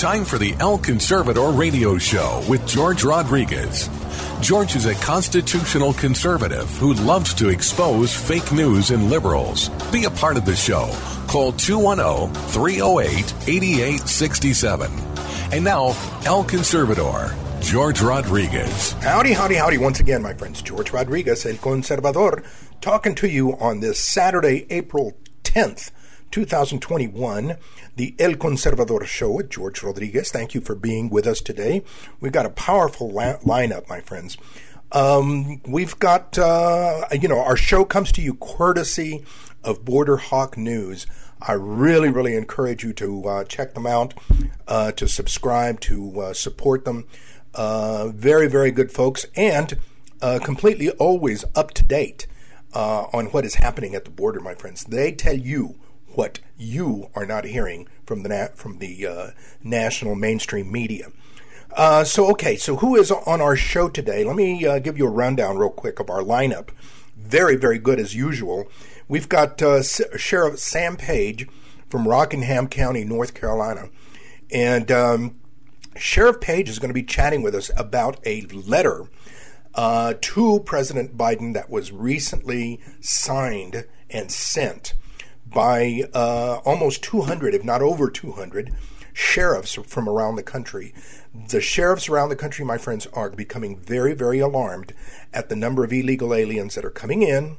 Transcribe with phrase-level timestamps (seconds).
[0.00, 3.90] Time for the El Conservador radio show with George Rodriguez.
[4.40, 9.68] George is a constitutional conservative who loves to expose fake news and liberals.
[9.92, 10.90] Be a part of the show.
[11.28, 14.90] Call 210 308 8867.
[15.52, 15.88] And now,
[16.24, 18.92] El Conservador, George Rodriguez.
[19.02, 19.76] Howdy, howdy, howdy.
[19.76, 22.42] Once again, my friends, George Rodriguez, El Conservador,
[22.80, 25.12] talking to you on this Saturday, April
[25.44, 25.90] 10th,
[26.30, 27.56] 2021,
[27.96, 30.30] the El Conservador Show with George Rodriguez.
[30.30, 31.82] Thank you for being with us today.
[32.20, 34.36] We've got a powerful la- lineup, my friends.
[34.92, 39.24] Um, we've got, uh, you know, our show comes to you courtesy
[39.62, 41.06] of Border Hawk News.
[41.40, 44.14] I really, really encourage you to uh, check them out,
[44.68, 47.06] uh, to subscribe, to uh, support them.
[47.54, 49.78] Uh, very, very good folks, and
[50.22, 52.26] uh, completely always up to date
[52.72, 54.84] on what is happening at the border, my friends.
[54.84, 55.79] They tell you
[56.14, 59.30] what you are not hearing from the from the uh,
[59.62, 61.08] national mainstream media.
[61.76, 64.24] Uh, so okay, so who is on our show today?
[64.24, 66.70] Let me uh, give you a rundown real quick of our lineup.
[67.16, 68.68] Very very good as usual.
[69.08, 71.48] We've got uh, S- Sheriff Sam Page
[71.88, 73.88] from Rockingham County, North Carolina,
[74.50, 75.40] and um,
[75.96, 79.08] Sheriff Page is going to be chatting with us about a letter
[79.74, 84.94] uh, to President Biden that was recently signed and sent
[85.50, 88.74] by uh, almost 200, if not over 200,
[89.12, 90.94] sheriffs from around the country.
[91.48, 94.94] The sheriffs around the country, my friends, are becoming very, very alarmed
[95.32, 97.56] at the number of illegal aliens that are coming in,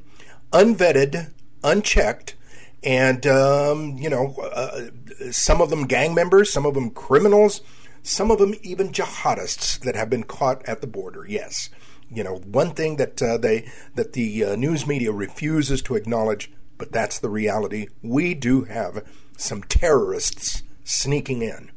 [0.52, 2.36] unvetted, unchecked,
[2.82, 4.88] and, um, you know, uh,
[5.30, 7.60] some of them gang members, some of them criminals,
[8.02, 11.24] some of them even jihadists that have been caught at the border.
[11.28, 11.70] Yes.
[12.10, 16.52] You know, one thing that uh, they that the uh, news media refuses to acknowledge
[16.78, 17.88] but that's the reality.
[18.02, 19.04] We do have
[19.36, 21.70] some terrorists sneaking in.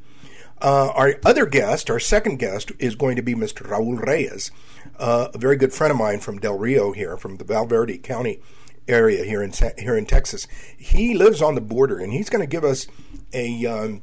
[0.62, 3.68] Uh, our other guest, our second guest, is going to be Mr.
[3.68, 4.52] Raul Reyes,
[4.98, 7.98] uh, a very good friend of mine from Del Rio here, from the Val Verde
[7.98, 8.40] County
[8.88, 10.48] area here in here in Texas.
[10.78, 12.88] He lives on the border, and he's going to give us
[13.34, 14.02] a, um,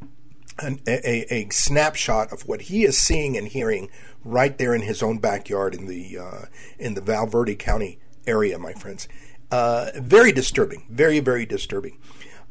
[0.58, 3.88] an, a, a snapshot of what he is seeing and hearing
[4.24, 6.44] right there in his own backyard in the uh,
[6.78, 9.08] in the Val Verde County area, my friends.
[9.52, 11.98] Uh, very disturbing, very, very disturbing.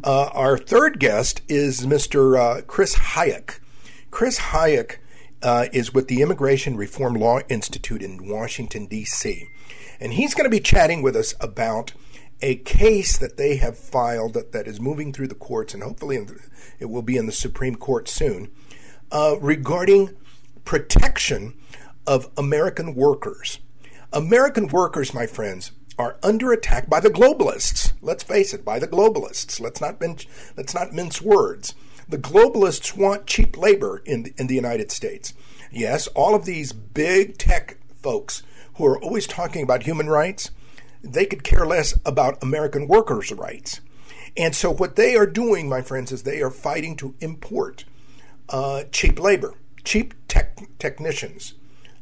[0.04, 2.38] Uh, our third guest is Mr.
[2.40, 3.60] Uh, Chris Hajec.
[4.12, 4.98] Chris Hajec
[5.42, 9.48] uh, is with the Immigration Reform Law Institute in Washington, D.C.,
[10.00, 11.94] and he's going to be chatting with us about
[12.44, 16.20] a case that they have filed that, that is moving through the courts, and hopefully
[16.80, 18.52] it will be in the Supreme Court soon,
[19.12, 20.16] uh, regarding
[20.66, 21.56] protection
[22.06, 23.60] of American workers.
[24.14, 27.94] American workers, my friends, are under attack by the globalists.
[28.02, 29.62] Let's face it, by the globalists.
[29.62, 30.26] Let's not mince,
[30.58, 31.76] let's not mince words.
[32.10, 35.36] The globalists want cheap labor in the, in the United States.
[35.72, 38.42] Yes, all of these big tech folks
[38.76, 40.50] who are always talking about human rights,
[41.04, 43.80] they could care less about American workers' rights.
[44.36, 47.86] And so, what they are doing, my friends, is they are fighting to import
[48.50, 51.54] uh, cheap labor, cheap tech technicians,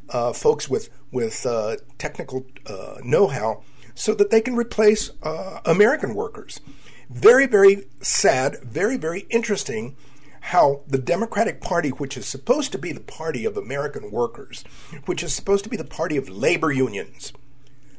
[0.09, 3.63] uh, folks with with uh, technical uh, know-how
[3.99, 6.61] so that they can replace uh, American workers.
[7.09, 9.97] Very, very sad, very, very interesting
[10.39, 14.63] how the Democratic Party, which is supposed to be the party of American workers,
[15.05, 17.33] which is supposed to be the party of labor unions,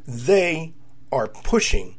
[0.06, 0.72] they
[1.12, 1.96] are pushing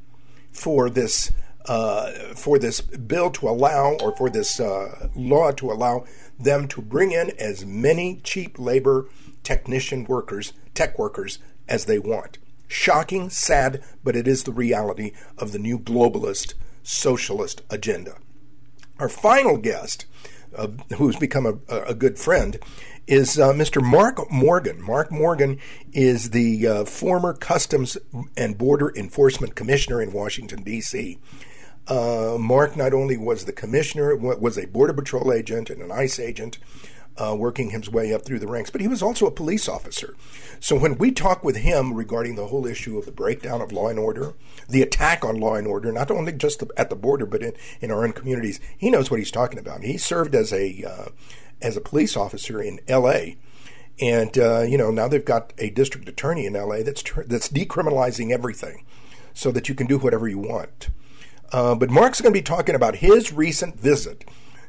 [0.52, 1.32] for this
[1.68, 6.06] uh, for this bill to allow, or for this uh, law to allow
[6.40, 9.08] them to bring in as many cheap labor
[9.44, 11.38] technician workers, tech workers,
[11.70, 12.40] as they want.
[12.72, 18.16] Shocking, sad, but it is the reality of the new globalist socialist agenda.
[18.98, 20.06] Our final guest,
[20.56, 22.58] uh, who's become a, a, good friend,
[23.08, 23.84] is uh, Mr.
[23.84, 24.82] Mark Morgan.
[24.82, 25.60] Mark Morgan
[25.92, 27.98] is the uh, former Customs
[28.38, 31.20] and Border Enforcement Commissioner in Washington, D.C.
[31.90, 36.20] Uh, Mark not only was the commissioner, was a Border Patrol agent and an ICE
[36.20, 36.58] agent,
[37.22, 40.16] uh, working his way up through the ranks, but he was also a police officer.
[40.60, 43.90] So when we talk with him regarding the whole issue of the breakdown of law
[43.90, 44.34] and order,
[44.68, 47.92] the attack on law and order, not only just at the border but in, in
[47.92, 49.84] our own communities, he knows what he's talking about.
[49.84, 51.10] He served as a uh,
[51.62, 53.38] as a police officer in L.A.
[54.02, 56.82] And uh, you know now they've got a district attorney in L.A.
[56.82, 58.84] that's tr- that's decriminalizing everything,
[59.34, 60.90] so that you can do whatever you want.
[61.52, 64.26] Uh, but Mark's going to be talking about his recent visit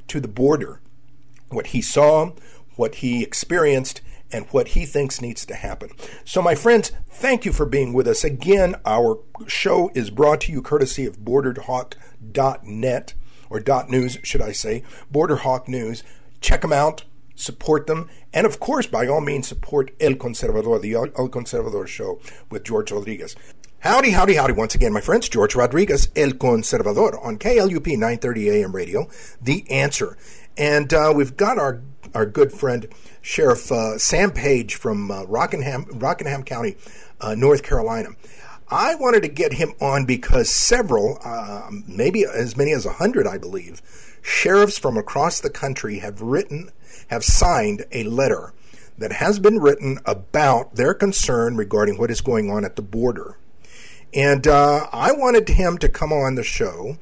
[0.08, 0.80] to the border
[1.52, 2.32] what he saw,
[2.76, 4.00] what he experienced,
[4.32, 5.90] and what he thinks needs to happen.
[6.24, 8.24] So, my friends, thank you for being with us.
[8.24, 13.14] Again, our show is brought to you courtesy of BorderHawk.net,
[13.50, 16.02] or dot .news, should I say, Border Hawk News.
[16.40, 17.04] Check them out.
[17.34, 22.20] support them, and of course, by all means, support El Conservador, the El Conservador show
[22.50, 23.36] with George Rodriguez.
[23.80, 25.28] Howdy, howdy, howdy once again, my friends.
[25.28, 29.08] George Rodriguez, El Conservador on KLUP 930 AM radio,
[29.40, 30.16] The Answer.
[30.56, 31.82] And uh, we've got our,
[32.14, 32.88] our good friend,
[33.20, 36.76] Sheriff uh, Sam Page from uh, Rockingham, Rockingham County,
[37.20, 38.10] uh, North Carolina.
[38.68, 43.26] I wanted to get him on because several, uh, maybe as many as a hundred,
[43.26, 43.82] I believe,
[44.22, 46.70] sheriffs from across the country have written,
[47.08, 48.54] have signed a letter
[48.96, 53.36] that has been written about their concern regarding what is going on at the border.
[54.14, 56.96] And uh, I wanted him to come on the show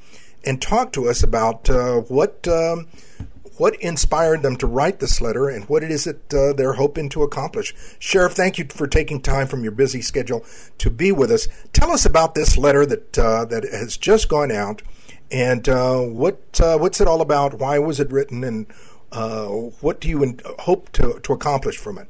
[0.45, 2.87] and talk to us about uh, what um,
[3.61, 7.11] what inspired them to write this letter and what it is that uh, they're hoping
[7.11, 7.75] to accomplish.
[7.99, 10.47] Sheriff, thank you for taking time from your busy schedule
[10.79, 11.47] to be with us.
[11.75, 14.81] Tell us about this letter that uh, that has just gone out,
[15.31, 17.59] and uh, what uh, what's it all about?
[17.59, 18.67] Why was it written, and
[19.83, 22.09] what do you hope to to accomplish from it?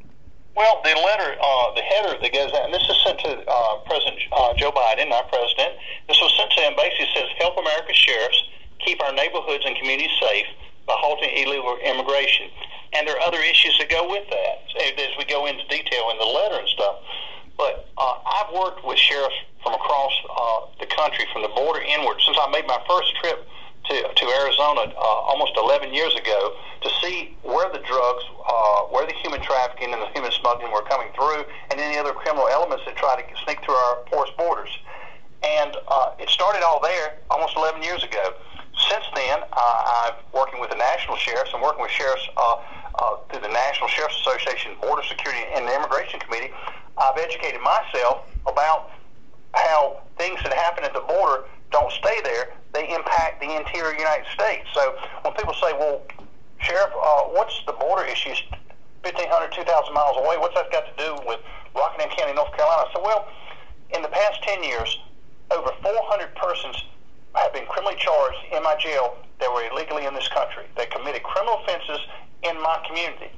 [0.55, 3.76] Well, the letter, uh, the header that goes out, and this is sent to uh,
[3.87, 5.75] President uh, Joe Biden, our president.
[6.06, 6.75] This was sent to him.
[6.76, 8.38] Basically, says, "Help America's sheriffs
[8.87, 10.47] keep our neighborhoods and communities safe
[10.90, 12.50] by halting illegal immigration."
[12.92, 14.56] And there are other issues that go with that
[14.98, 16.96] as we go into detail in the letter and stuff.
[17.56, 22.16] But uh, I've worked with sheriffs from across uh, the country, from the border inward,
[22.25, 23.46] since I made my first trip
[23.84, 29.06] to, to Arizona uh, almost 11 years ago to see where the drugs, uh, where
[29.06, 32.84] the human trafficking and the human smuggling were coming through, and any other criminal elements
[32.87, 34.70] that try to sneak through our porous borders.
[35.42, 38.34] And uh, it started all there almost 11 years ago.
[38.88, 42.56] Since then, uh, I'm working with the national sheriffs and working with sheriffs uh,
[42.94, 46.50] uh, through the National Sheriff's Association, Border Security, and the Immigration Committee.
[46.97, 48.91] I've educated myself about
[49.55, 54.27] how things that happen at the border don't stay there, they impact the interior United
[54.35, 54.67] States.
[54.75, 56.03] So when people say, well,
[56.59, 58.43] Sheriff, uh, what's the border issues
[59.03, 60.37] 1,500, 2,000 miles away?
[60.37, 61.41] What's that got to do with
[61.75, 62.91] Rockingham County, North Carolina?
[62.93, 63.29] So, well,
[63.94, 64.99] in the past 10 years,
[65.50, 66.85] over 400 persons
[67.35, 70.65] have been criminally charged in my jail that were illegally in this country.
[70.77, 72.00] They committed criminal offenses
[72.43, 73.31] in my community.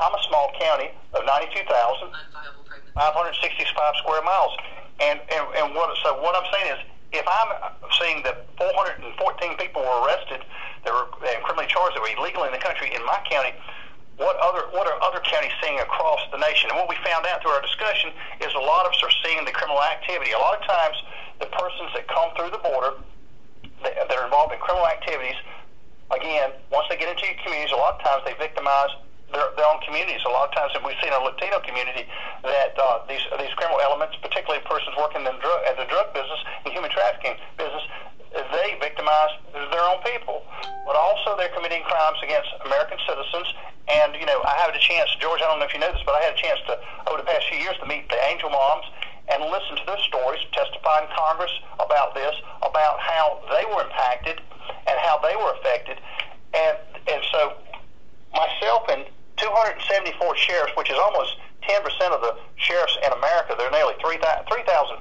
[0.00, 4.56] I'm a small county of 92,565 square miles.
[5.00, 6.80] And, and, and what, so what I'm saying is,
[7.10, 10.44] if I'm seeing that 414 people were arrested
[10.84, 13.54] that were and criminally charged that were illegal in the country in my county,
[14.18, 16.68] what other what are other counties seeing across the nation?
[16.68, 18.10] And what we found out through our discussion
[18.42, 20.34] is a lot of us are seeing the criminal activity.
[20.34, 20.98] A lot of times,
[21.40, 22.98] the persons that come through the border
[23.82, 25.36] that are involved in criminal activities,
[26.10, 28.90] again, once they get into your communities, a lot of times they victimize
[29.32, 30.20] their, their own communities.
[30.24, 32.08] A lot of times, we've seen in a Latino community
[32.44, 36.40] that uh, these these criminal elements, particularly persons working in drug, at the drug business
[36.64, 37.84] and human trafficking business,
[38.32, 40.44] they victimize their own people.
[40.88, 43.52] But also, they're committing crimes against American citizens.
[43.88, 45.40] And you know, I had a chance, George.
[45.44, 47.28] I don't know if you know this, but I had a chance to over the
[47.28, 48.88] past few years to meet the Angel Moms
[49.40, 54.40] and listen to their stories, testify in Congress about this, about how they were impacted
[54.66, 55.98] and how they were affected.
[56.54, 56.76] And
[57.08, 57.56] and so
[58.34, 59.04] myself and
[59.38, 63.54] 274 sheriffs, which is almost 10% of the sheriffs in America.
[63.56, 64.26] There are nearly 3,000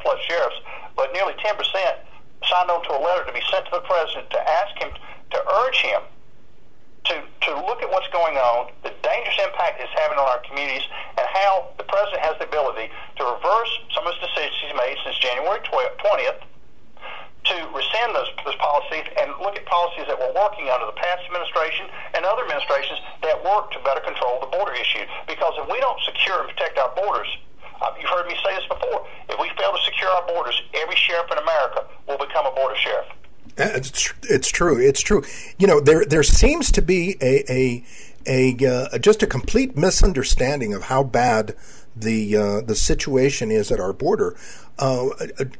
[0.01, 0.59] plus sheriffs,
[0.95, 1.57] but nearly 10%
[2.45, 4.91] signed on to a letter to be sent to the president to ask him
[5.31, 6.01] to urge him
[7.07, 10.83] to, to look at what's going on, the dangerous impact it's having on our communities,
[11.17, 14.97] and how the president has the ability to reverse some of his decisions he's made
[15.03, 16.41] since January 20th
[17.47, 21.23] to rescind those, those policies and look at policies that were working under the past
[21.25, 25.03] administration and other administrations that work to better control the border issue.
[25.27, 27.27] Because if we don't secure and protect our borders,
[27.79, 30.95] uh, you've heard me say this before, if we fail to secure our borders, every
[30.95, 33.07] sheriff in America will become a border sheriff.
[33.57, 34.77] Uh, it's, it's true.
[34.77, 35.23] It's true.
[35.57, 37.83] You know, there there seems to be a a,
[38.27, 41.55] a uh, just a complete misunderstanding of how bad
[42.01, 44.35] the uh, the situation is at our border.
[44.77, 45.09] Uh,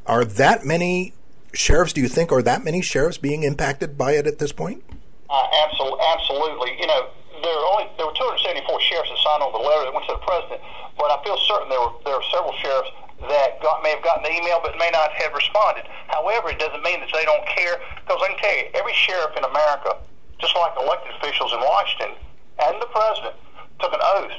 [0.06, 1.14] are that many
[1.54, 4.84] sheriffs, do you think, are that many sheriffs being impacted by it at this point?
[5.30, 6.72] Uh, absolutely, absolutely.
[6.80, 7.10] You know,
[7.42, 10.16] there were only there were 274 sheriffs that signed on the letter that went to
[10.16, 10.62] the president,
[10.98, 12.92] but I feel certain there were there were several sheriffs
[13.26, 15.90] that got, may have gotten the email but may not have responded.
[16.08, 19.34] However, it doesn't mean that they don't care because I can tell you, every sheriff
[19.36, 19.98] in America,
[20.38, 22.14] just like elected officials in Washington
[22.62, 23.36] and the president,
[23.82, 24.38] took an oath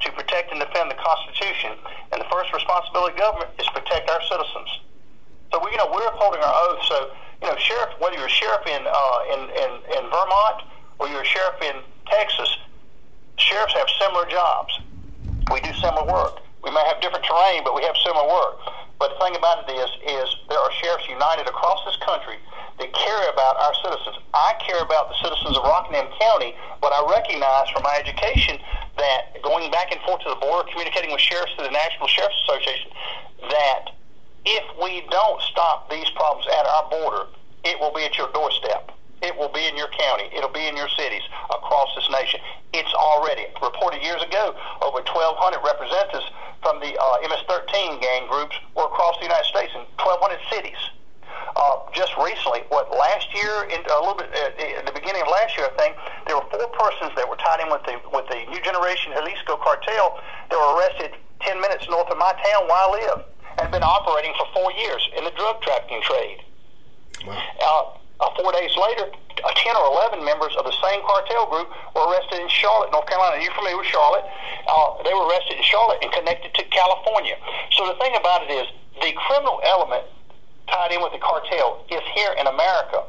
[0.00, 1.76] to protect and defend the Constitution,
[2.12, 4.70] and the first responsibility of government is protect our citizens.
[5.52, 6.82] So we, you know, we're upholding our oath.
[6.88, 7.10] So
[7.42, 10.64] you know, sheriff, whether you're a sheriff in uh, in, in in Vermont
[10.98, 11.76] or you're a sheriff in
[12.06, 12.48] Texas,
[13.36, 14.72] sheriffs have similar jobs.
[15.52, 16.40] We do similar work.
[16.62, 18.60] We may have different terrain, but we have similar work.
[19.00, 22.36] But the thing about it is, is there are sheriffs united across this country
[22.80, 24.16] that care about our citizens.
[24.32, 28.56] I care about the citizens of Rockingham County, but I recognize from my education
[28.96, 32.40] that going back and forth to the border, communicating with sheriffs to the National Sheriff's
[32.48, 32.90] Association,
[33.52, 33.92] that
[34.48, 37.28] if we don't stop these problems at our border,
[37.64, 38.96] it will be at your doorstep.
[39.20, 40.32] It will be in your county.
[40.32, 41.20] It'll be in your cities
[41.52, 42.40] across this nation.
[42.72, 44.56] It's already reported years ago.
[44.80, 46.24] Over 1,200 representatives
[46.64, 50.80] from the uh, MS-13 gang groups were across the United States in 1,200 cities.
[51.56, 55.28] Uh, just recently, what last year, in, a little bit uh, at the beginning of
[55.28, 55.96] last year, I think
[56.26, 59.58] there were four persons that were tied in with the with the New Generation Jalisco
[59.58, 60.18] cartel
[60.48, 63.18] that were arrested 10 minutes north of my town where I live
[63.58, 66.38] and been operating for four years in the drug trafficking trade.
[67.26, 67.36] Wow.
[67.36, 71.68] Uh, uh, four days later, uh, 10 or 11 members of the same cartel group
[71.96, 73.36] were arrested in Charlotte, North Carolina.
[73.36, 74.24] Are you familiar with Charlotte?
[74.68, 77.36] Uh, they were arrested in Charlotte and connected to California.
[77.72, 78.66] So the thing about it is,
[79.00, 80.04] the criminal element
[80.70, 83.04] tied in with the cartel is here in America.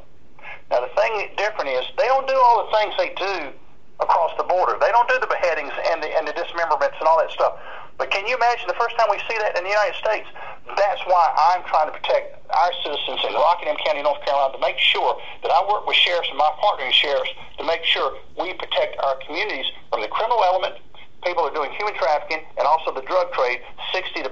[0.70, 3.52] Now, the thing different is, they don't do all the things they do
[4.00, 4.78] across the border.
[4.82, 7.60] They don't do the beheadings and the, and the dismemberments and all that stuff.
[8.02, 10.26] But can you imagine the first time we see that in the United States?
[10.74, 11.22] That's why
[11.54, 15.52] I'm trying to protect our citizens in Rockingham County, North Carolina, to make sure that
[15.54, 19.70] I work with sheriffs and my partnering sheriffs to make sure we protect our communities
[19.94, 20.82] from the criminal element,
[21.24, 23.62] people are doing human trafficking, and also the drug trade,
[23.94, 24.32] 60 to,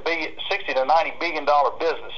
[0.49, 2.13] 60 to 90 billion dollar business.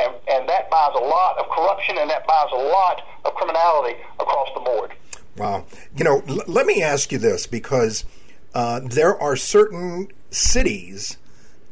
[0.00, 3.96] And, and that buys a lot of corruption and that buys a lot of criminality
[4.18, 4.92] across the board.
[5.36, 5.66] Wow.
[5.96, 8.04] You know, l- let me ask you this because
[8.54, 11.16] uh, there are certain cities,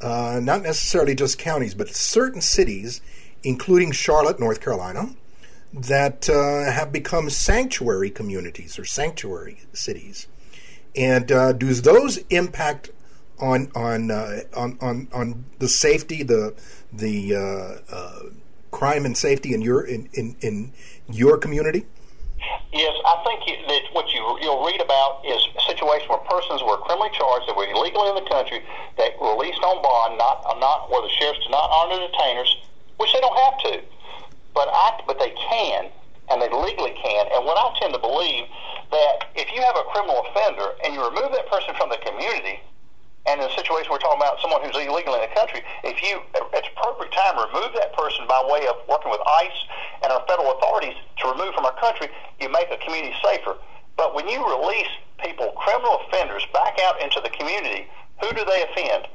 [0.00, 3.00] uh, not necessarily just counties, but certain cities,
[3.42, 5.14] including Charlotte, North Carolina,
[5.72, 10.28] that uh, have become sanctuary communities or sanctuary cities.
[10.96, 12.90] And uh, does those impact
[13.38, 16.54] on on uh, on, on on the safety, the
[16.92, 18.30] the uh,
[18.70, 20.72] crime and safety in your in, in, in
[21.08, 21.86] your community?
[22.72, 26.78] Yes, I think that what you, you'll read about is a situation where persons were
[26.78, 28.64] criminally charged that were illegally in the country
[28.98, 32.50] that were released on bond, not not where the sheriffs do not honor detainers,
[32.96, 33.82] which they don't have to,
[34.54, 35.90] but I but they can
[36.30, 37.26] and they legally can.
[37.32, 38.46] And what I tend to believe
[38.90, 42.60] that if you have a criminal offender and you remove that person from the community,
[43.26, 46.18] and in a situation we're talking about someone who's illegal in the country, if you,
[46.34, 49.60] at appropriate time, remove that person by way of working with ICE
[50.02, 52.10] and our federal authorities to remove from our country,
[52.40, 53.56] you make a community safer.
[53.96, 54.90] But when you release
[55.22, 57.86] people, criminal offenders, back out into the community,
[58.20, 59.06] who do they offend?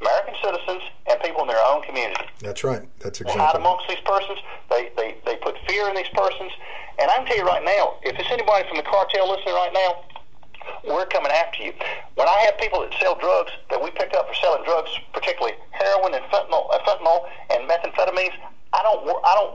[0.00, 2.24] American citizens and people in their own community.
[2.40, 2.84] That's right.
[3.00, 3.40] That's exactly.
[3.40, 4.38] They hide amongst these persons.
[4.68, 6.52] They, they, they put fear in these persons.
[6.98, 9.72] And I can tell you right now, if it's anybody from the cartel listening right
[9.72, 10.04] now,
[10.84, 11.72] we're coming after you.
[12.14, 15.56] When I have people that sell drugs that we pick up for selling drugs, particularly
[15.70, 18.34] heroin and fentanyl, uh, fentanyl and methamphetamines,
[18.72, 19.54] I don't I don't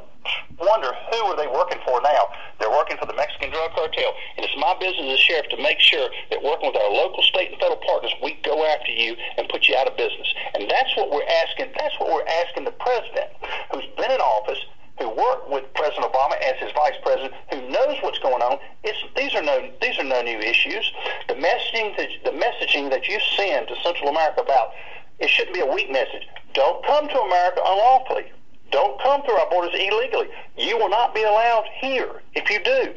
[0.59, 2.29] wonder who are they working for now.
[2.59, 4.13] They're working for the Mexican drug cartel,
[4.61, 7.81] my business as sheriff to make sure that working with our local, state, and federal
[7.81, 10.29] partners, we go after you and put you out of business.
[10.53, 11.73] And that's what we're asking.
[11.73, 13.33] That's what we're asking the president,
[13.73, 14.61] who's been in office
[14.99, 18.59] who worked with President Obama as his vice president, who knows what's going on.
[18.83, 20.91] It's, these are no these are no new issues.
[21.27, 24.71] The messaging that, the messaging that you send to Central America about
[25.19, 26.27] it shouldn't be a weak message.
[26.53, 28.31] Don't come to America unlawfully.
[28.71, 30.27] Don't come through our borders illegally.
[30.57, 32.21] You will not be allowed here.
[32.35, 32.93] If you do,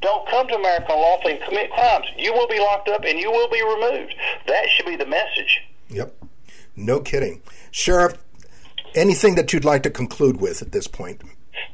[0.00, 2.06] don't come to America unlawfully and commit crimes.
[2.16, 4.14] You will be locked up and you will be removed.
[4.46, 5.60] That should be the message.
[5.88, 6.14] Yep.
[6.76, 7.42] No kidding.
[7.70, 8.18] Sheriff,
[8.94, 11.22] anything that you'd like to conclude with at this point?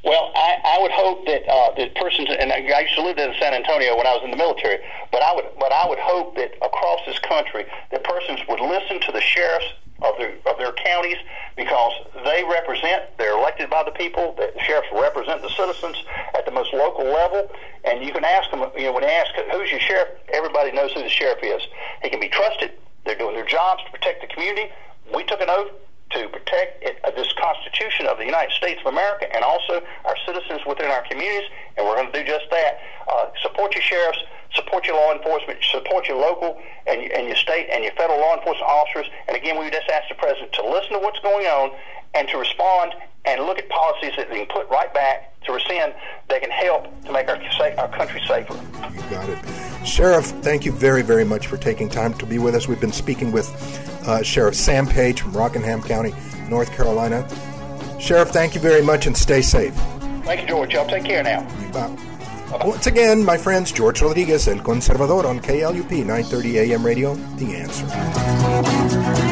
[0.05, 3.35] Well, I, I would hope that uh, the persons, and I used to live in
[3.41, 4.79] San Antonio when I was in the military,
[5.11, 9.01] but I would, but I would hope that across this country, that persons would listen
[9.01, 9.67] to the sheriffs
[10.03, 11.17] of their of their counties
[11.57, 11.93] because
[12.25, 14.35] they represent, they're elected by the people.
[14.37, 15.97] The sheriffs represent the citizens
[16.35, 17.51] at the most local level,
[17.85, 18.65] and you can ask them.
[18.77, 21.63] You know, when they ask who's your sheriff, everybody knows who the sheriff is.
[22.03, 22.73] He can be trusted.
[23.05, 24.71] They're doing their jobs to protect the community.
[25.15, 25.73] We took an oath
[26.15, 30.17] to protect it, uh, this Constitution of the United States of America and also our
[30.27, 32.79] citizens within our communities, and we're going to do just that.
[33.09, 34.19] Uh, support your sheriffs,
[34.55, 38.37] support your law enforcement, support your local and, and your state and your federal law
[38.37, 39.07] enforcement officers.
[39.29, 41.73] And again, we just ask the president to listen to what's going on
[42.15, 45.95] and to respond and look at policies that they can put right back to rescind
[46.29, 47.41] that can help to make our,
[47.79, 48.55] our country safer.
[48.93, 49.39] You got it.
[49.87, 52.69] Sheriff, thank you very, very much for taking time to be with us.
[52.69, 53.49] We've been speaking with
[54.07, 56.15] uh, Sheriff Sam Page from Rockingham County,
[56.49, 57.29] North Carolina.
[58.01, 59.75] Sheriff, thank you very much and stay safe.
[60.25, 60.73] Thank you, George.
[60.75, 61.41] Y'all take care now.
[61.61, 61.91] You bet.
[62.65, 69.32] Once again, my friends, George Rodriguez, El Conservador on KLUP 930 AM radio, The Answer.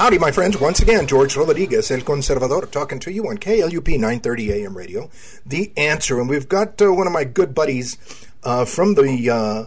[0.00, 0.58] Howdy, my friends.
[0.58, 5.10] Once again, George Rodriguez, El Conservador, talking to you on KLUP 930 AM radio.
[5.44, 7.98] The answer, and we've got uh, one of my good buddies
[8.42, 9.66] uh, from the uh,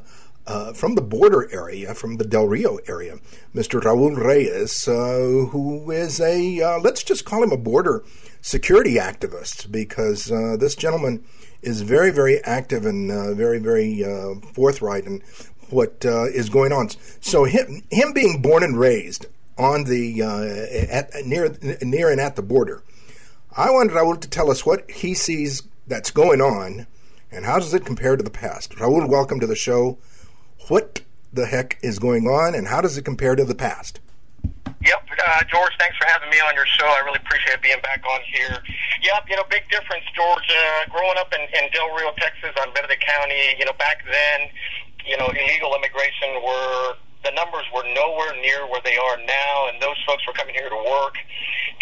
[0.49, 3.19] uh from the border area, from the Del Rio area,
[3.53, 3.79] Mr.
[3.79, 8.03] Raul Reyes, uh, who is a uh, let's just call him a border
[8.41, 10.25] security activist, because
[10.57, 11.23] this gentleman
[11.61, 14.01] is very, very active and very, very
[14.53, 15.21] forthright in
[15.69, 16.89] what is going on.
[17.21, 22.35] So him, him being born and raised on the uh, at, near near and at
[22.35, 22.83] the border.
[23.55, 26.87] I wanted Raul to tell us what he sees that's going on,
[27.31, 28.71] and how does it compare to the past.
[28.77, 29.97] Raul, welcome to the show.
[30.69, 33.99] What the heck is going on, and how does it compare to the past?
[34.83, 36.85] Yep, uh, George, thanks for having me on your show.
[36.85, 38.59] I really appreciate being back on here.
[39.01, 40.43] Yep, you know, big difference, George.
[40.51, 44.49] Uh, growing up in, in Del Rio, Texas, on Verde County, you know, back then,
[45.07, 49.81] you know, illegal immigration were the numbers were nowhere near where they are now, and
[49.81, 51.15] those folks were coming here to work.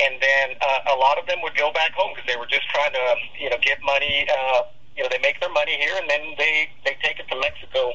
[0.02, 2.70] And then uh, a lot of them would go back home because they were just
[2.70, 3.06] trying to,
[3.40, 4.26] you know, get money.
[4.30, 7.38] Uh, you know, they make their money here, and then they they take it to
[7.40, 7.92] Mexico.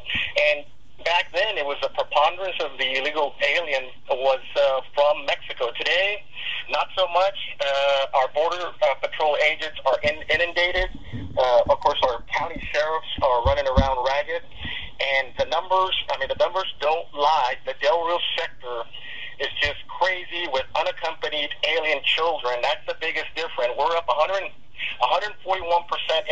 [0.50, 0.64] And
[1.04, 5.70] back then, it was a preponderance of the illegal alien was uh, from Mexico.
[5.78, 6.22] Today,
[6.70, 7.38] not so much.
[7.60, 10.88] Uh, our border uh, patrol agents are in, inundated.
[11.36, 14.42] Uh, of course, our county sheriffs are running around ragged.
[14.96, 17.54] And the numbers, I mean, the numbers don't lie.
[17.66, 18.88] The Del Rio sector
[19.40, 22.56] is just crazy with unaccompanied alien children.
[22.62, 23.72] That's the biggest difference.
[23.76, 24.50] We're up 100,
[25.00, 25.36] 141%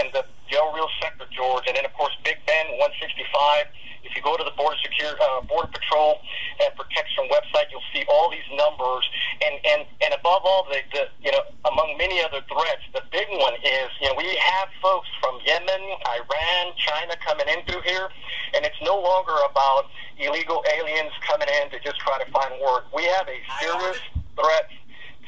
[0.00, 1.64] in the Del Rio sector, George.
[1.66, 3.66] And then, of course, Big Bend, 165
[4.04, 6.20] if you go to the Border Secure uh, Border Patrol
[6.62, 9.09] and Protection website, you'll see all these numbers.
[9.42, 13.26] And and and above all, the, the you know among many other threats, the big
[13.40, 18.09] one is you know we have folks from Yemen, Iran, China coming in through here,
[18.54, 19.88] and it's no longer about
[20.20, 22.85] illegal aliens coming in to just try to find work.
[22.94, 23.98] We have a serious
[24.37, 24.68] threat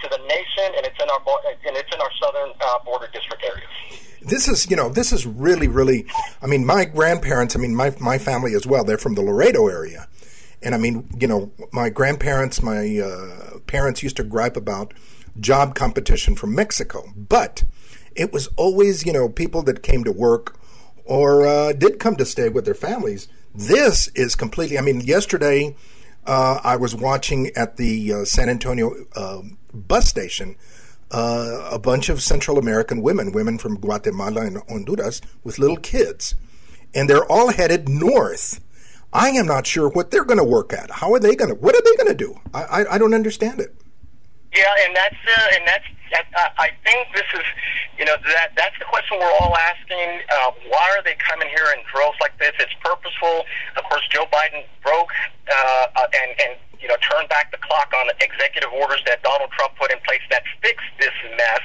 [0.02, 1.20] to the nation, and it's in our
[1.66, 3.68] and it's in our southern uh, border district areas.
[4.22, 6.04] This is you know this is really really
[6.42, 9.68] i mean my grandparents i mean my my family as well they're from the laredo
[9.68, 10.09] area.
[10.62, 14.94] And i mean you know my grandparents my uh, parents used to gripe about
[15.38, 17.12] job competition from mexico.
[17.16, 17.62] But
[18.16, 20.59] it was always you know people that came to work
[21.04, 23.28] or uh, did come to stay with their families.
[23.54, 25.76] This is completely i mean yesterday
[26.26, 29.40] uh, i was watching at the uh, san antonio uh,
[29.72, 30.56] bus station
[31.10, 36.34] uh, a bunch of Central American women, women from Guatemala and Honduras, with little kids.
[36.94, 38.60] And they're all headed north.
[39.12, 40.90] I am not sure what they're going to work at.
[40.90, 41.60] How are they going to?
[41.60, 42.40] What are they going to do?
[42.52, 43.74] I, I, I don't understand it.
[44.57, 47.47] Yeah, and that's uh, and that's that, uh, I think this is,
[47.99, 50.25] you know, that that's the question we're all asking.
[50.33, 52.53] Uh, why are they coming here in droves like this?
[52.59, 53.45] It's purposeful.
[53.77, 55.12] Of course, Joe Biden broke
[55.51, 59.22] uh, uh, and and you know, turn back the clock on the executive orders that
[59.22, 61.64] Donald Trump put in place that fixed this mess.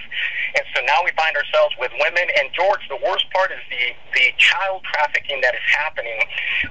[0.55, 2.27] And so now we find ourselves with women.
[2.39, 6.19] And George, the worst part is the, the child trafficking that is happening.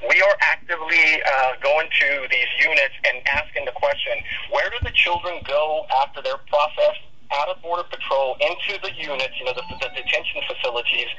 [0.09, 4.15] We are actively uh, going to these units and asking the question,
[4.53, 9.35] where do the children go after they're processed out of Border Patrol into the units,
[9.39, 11.11] you know, the, the detention facilities,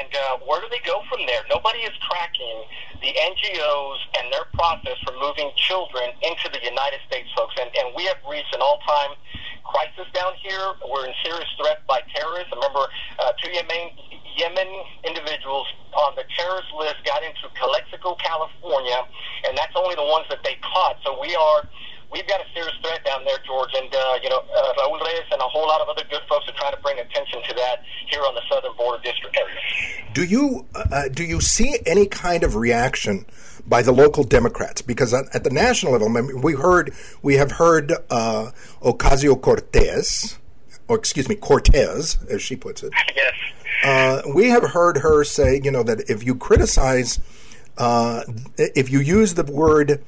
[0.00, 1.42] and uh, where do they go from there?
[1.48, 2.58] Nobody is tracking
[3.00, 7.54] the NGOs and their process for moving children into the United States, folks.
[7.60, 9.14] And, and we have reached an all-time
[9.62, 10.74] crisis down here.
[10.82, 12.50] We're in serious threat by terrorists.
[12.50, 12.88] Remember,
[13.20, 13.94] uh, two Yemen,
[14.34, 14.70] Yemen
[15.06, 18.98] individuals on the terrorist list got into Calexico, California,
[19.46, 20.96] and that's only the ones that they caught.
[21.04, 21.68] So we are
[22.12, 25.26] we've got a serious threat down there, George, and uh, you know uh, Raul Reyes
[25.30, 27.82] and a whole lot of other good folks are trying to bring attention to that
[28.08, 29.56] here on the southern border district area.
[30.14, 33.26] Do you uh, uh do you see any kind of reaction?
[33.66, 36.08] By the local Democrats, because at, at the national level,
[36.42, 40.38] we heard we have heard uh, Ocasio Cortez,
[40.86, 42.92] or excuse me, Cortez, as she puts it.
[43.14, 43.34] Yes.
[43.84, 47.20] Uh, we have heard her say, you know, that if you criticize,
[47.76, 48.22] uh,
[48.56, 50.02] if you use the word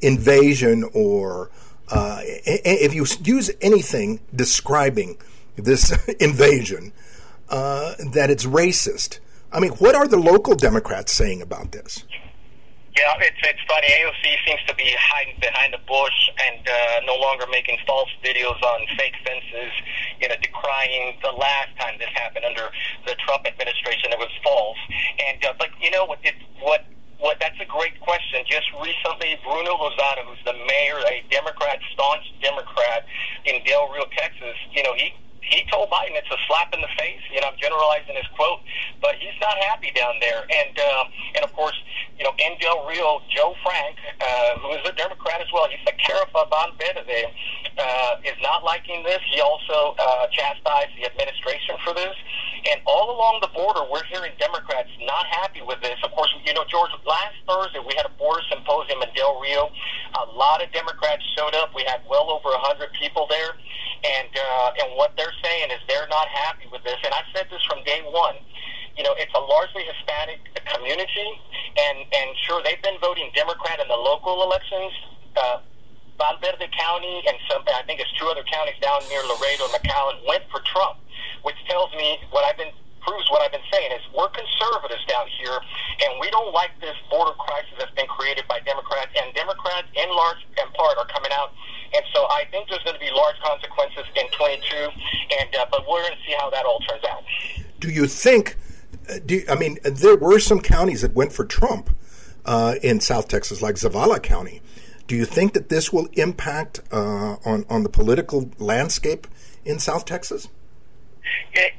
[0.00, 1.50] invasion or
[1.90, 5.18] uh, if you use anything describing
[5.56, 6.92] this invasion,
[7.48, 9.18] uh, that it's racist.
[9.52, 12.04] I mean, what are the local Democrats saying about this?
[12.96, 13.88] Yeah, it's it's funny.
[13.90, 16.14] AOC seems to be hiding behind the bush
[16.46, 19.72] and uh, no longer making false videos on fake fences.
[20.22, 22.70] You know, decrying the last time this happened under
[23.04, 24.78] the Trump administration, it was false.
[25.28, 26.20] And uh, but you know what?
[26.22, 26.86] It, what
[27.24, 27.40] what?
[27.40, 28.44] That's a great question.
[28.44, 33.08] Just recently, Bruno Lozano, who's the mayor, a Democrat, staunch Democrat
[33.48, 34.52] in Del Rio, Texas.
[34.76, 35.08] You know, he
[35.50, 37.20] he told Biden it's a slap in the face.
[37.32, 38.60] You know, I'm generalizing his quote,
[39.00, 40.42] but he's not happy down there.
[40.48, 41.04] And uh,
[41.36, 41.76] and of course,
[42.18, 45.82] you know, in Del Rio, Joe Frank, uh, who is a Democrat as well, he's
[45.84, 47.26] the Carifa Bonbedade,
[47.78, 49.20] uh, is not liking this.
[49.32, 52.14] He also uh, chastised the administration for this.
[52.70, 55.98] And all along the border, we're hearing Democrats not happy with this.
[56.02, 59.68] Of course, you know, George, last Thursday we had a border symposium in Del Rio.
[60.16, 61.74] A lot of Democrats showed up.
[61.74, 63.52] We had well over 100 people there.
[64.04, 66.98] And, uh, and what they're saying is they're not happy with this.
[67.04, 68.36] And I said this from day one.
[68.96, 70.38] You know, it's a largely Hispanic
[70.70, 71.30] community,
[71.78, 74.92] and and sure they've been voting Democrat in the local elections.
[75.34, 75.58] Uh,
[76.14, 80.22] Valverde County and some, I think it's two other counties down near Laredo and McAllen
[80.30, 81.02] went for Trump,
[81.42, 82.70] which tells me what I've been
[83.04, 86.96] proves what I've been saying is we're conservatives down here, and we don't like this
[87.12, 91.30] border crisis that's been created by Democrats, and Democrats in large and part are coming
[91.36, 91.52] out
[91.94, 94.76] and so I think there's going to be large consequences in 22,
[95.40, 97.22] and uh, but we're going to see how that all turns out.
[97.80, 98.56] Do you think?
[99.08, 101.90] Uh, do you, I mean there were some counties that went for Trump
[102.44, 104.60] uh, in South Texas, like Zavala County.
[105.06, 109.26] Do you think that this will impact uh, on on the political landscape
[109.64, 110.48] in South Texas?
[111.52, 111.72] It,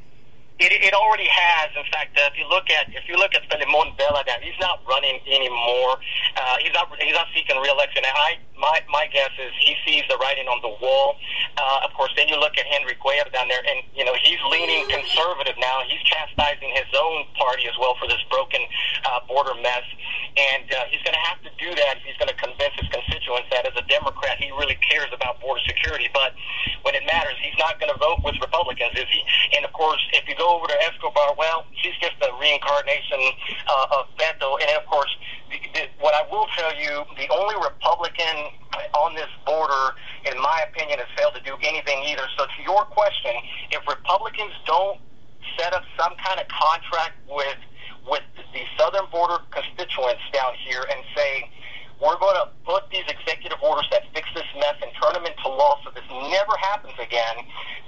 [0.59, 1.69] it, it already has.
[1.75, 4.81] In fact, uh, if you look at if you look at Filemon Vela, he's not
[4.87, 5.97] running anymore.
[6.37, 8.03] Uh, he's not he's not seeking reelection.
[8.05, 11.15] And I my my guess is he sees the writing on the wall.
[11.57, 14.39] Uh, of course, then you look at Henry Cuellar down there, and you know he's
[14.51, 15.83] leaning conservative now.
[15.87, 18.61] He's chastising his own party as well for this broken
[19.05, 19.85] uh, border mess,
[20.35, 22.87] and uh, he's going to have to do that if he's going to convince his
[22.91, 26.09] constituents that as a Democrat he really cares about border security.
[26.13, 26.33] But
[26.83, 29.21] when it matters, he's not going to vote with Republicans, is he?
[29.57, 33.21] And of course, if you go over to Escobar, well, he's just a reincarnation
[33.67, 34.59] uh, of Beto.
[34.61, 35.11] And of course,
[35.49, 38.44] the, the, what I will tell you, the only Republican
[38.93, 39.95] on this border,
[40.29, 42.23] in my opinion, has failed to do anything either.
[42.37, 43.33] So to your question,
[43.71, 44.99] if Republicans don't
[45.59, 47.57] set up some kind of contract with
[48.05, 48.21] with
[48.53, 51.49] the southern border constituents down here and say,
[51.97, 55.47] we're going to put these executive orders that fix this mess and turn them into
[55.49, 57.41] law so this never happens again,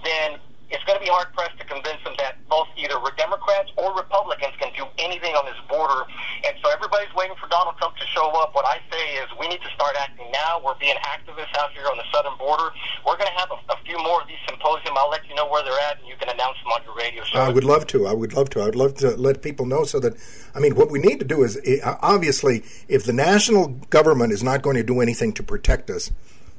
[0.03, 0.39] then
[0.69, 4.53] it's going to be hard pressed to convince them that both either Democrats or Republicans
[4.61, 6.05] can do anything on this border.
[6.45, 8.55] And so everybody's waiting for Donald Trump to show up.
[8.55, 10.61] What I say is we need to start acting now.
[10.63, 12.69] We're being activists out here on the southern border.
[13.05, 14.95] We're going to have a, a few more of these symposiums.
[14.95, 17.23] I'll let you know where they're at, and you can announce them on your radio
[17.25, 17.39] show.
[17.39, 18.07] I would love to.
[18.07, 18.61] I would love to.
[18.61, 20.13] I would love to let people know so that,
[20.55, 24.43] I mean, what we need to do is eh, obviously, if the national government is
[24.43, 26.11] not going to do anything to protect us,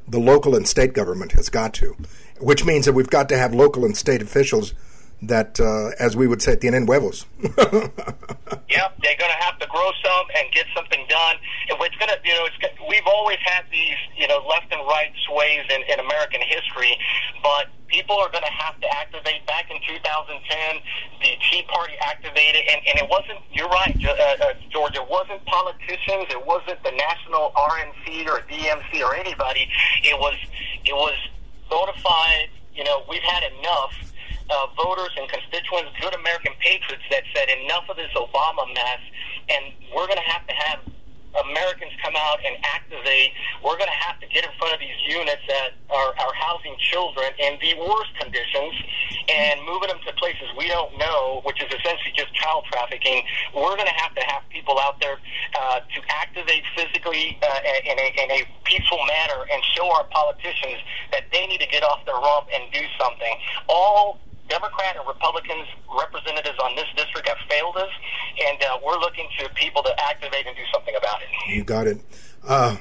[0.09, 1.97] the local and state government has got to,
[2.41, 4.75] which means that we've got to have local and state officials
[5.23, 7.27] that, uh, as we would say, tienen huevos.
[7.43, 11.37] yep, they're going to have to grow some and get something done.
[11.69, 12.57] It's going to, you know, it's,
[12.89, 16.97] we've always had these, you know, left and right sways in, in American history,
[17.43, 19.45] but people are going to have to activate.
[19.47, 20.81] Back in 2010,
[21.21, 23.41] the Tea Party activated, and, and it wasn't.
[23.53, 24.95] You're right, uh, uh, George.
[24.95, 26.29] It wasn't politicians.
[26.31, 29.69] It wasn't the national RNC or DNC or anybody.
[30.05, 30.37] It was.
[30.85, 31.17] It was
[32.03, 32.51] fide.
[32.75, 33.95] You know, we've had enough
[34.51, 39.03] uh, voters and constituents, good American patriots that said enough of this Obama mess,
[39.51, 40.81] and we're going to have to have
[41.37, 43.33] Americans come out and activate.
[43.65, 46.77] We're going to have to get in front of these units that are, are housing
[46.79, 48.75] children in the worst conditions
[49.29, 53.23] and moving them to places we don't know, which is essentially just child trafficking.
[53.55, 55.21] We're going to have to have people out there
[55.59, 60.81] uh, to activate physically uh, in, a, in a peaceful manner and show our politicians
[61.13, 63.35] that they need to get off their rump and do something.
[63.69, 67.91] All Democrat and Republicans representatives on this district have failed us,
[68.47, 71.29] and uh, we're looking to people to activate and do something about it.
[71.55, 72.01] You got it.
[72.47, 72.77] Uh,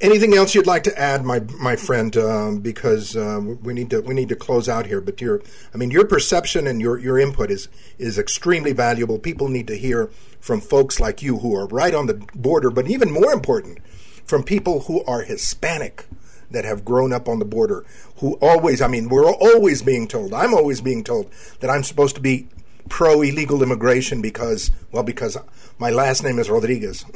[0.00, 2.16] anything else you'd like to add, my my friend?
[2.16, 5.00] Um, because uh, we need to we need to close out here.
[5.00, 5.42] But your,
[5.74, 9.18] I mean, your perception and your your input is is extremely valuable.
[9.18, 12.88] People need to hear from folks like you who are right on the border, but
[12.88, 13.78] even more important,
[14.24, 16.06] from people who are Hispanic
[16.50, 17.84] that have grown up on the border
[18.18, 22.14] who always, I mean, we're always being told, I'm always being told that I'm supposed
[22.16, 22.48] to be
[22.88, 25.36] pro illegal immigration because, well, because
[25.78, 27.04] my last name is Rodriguez.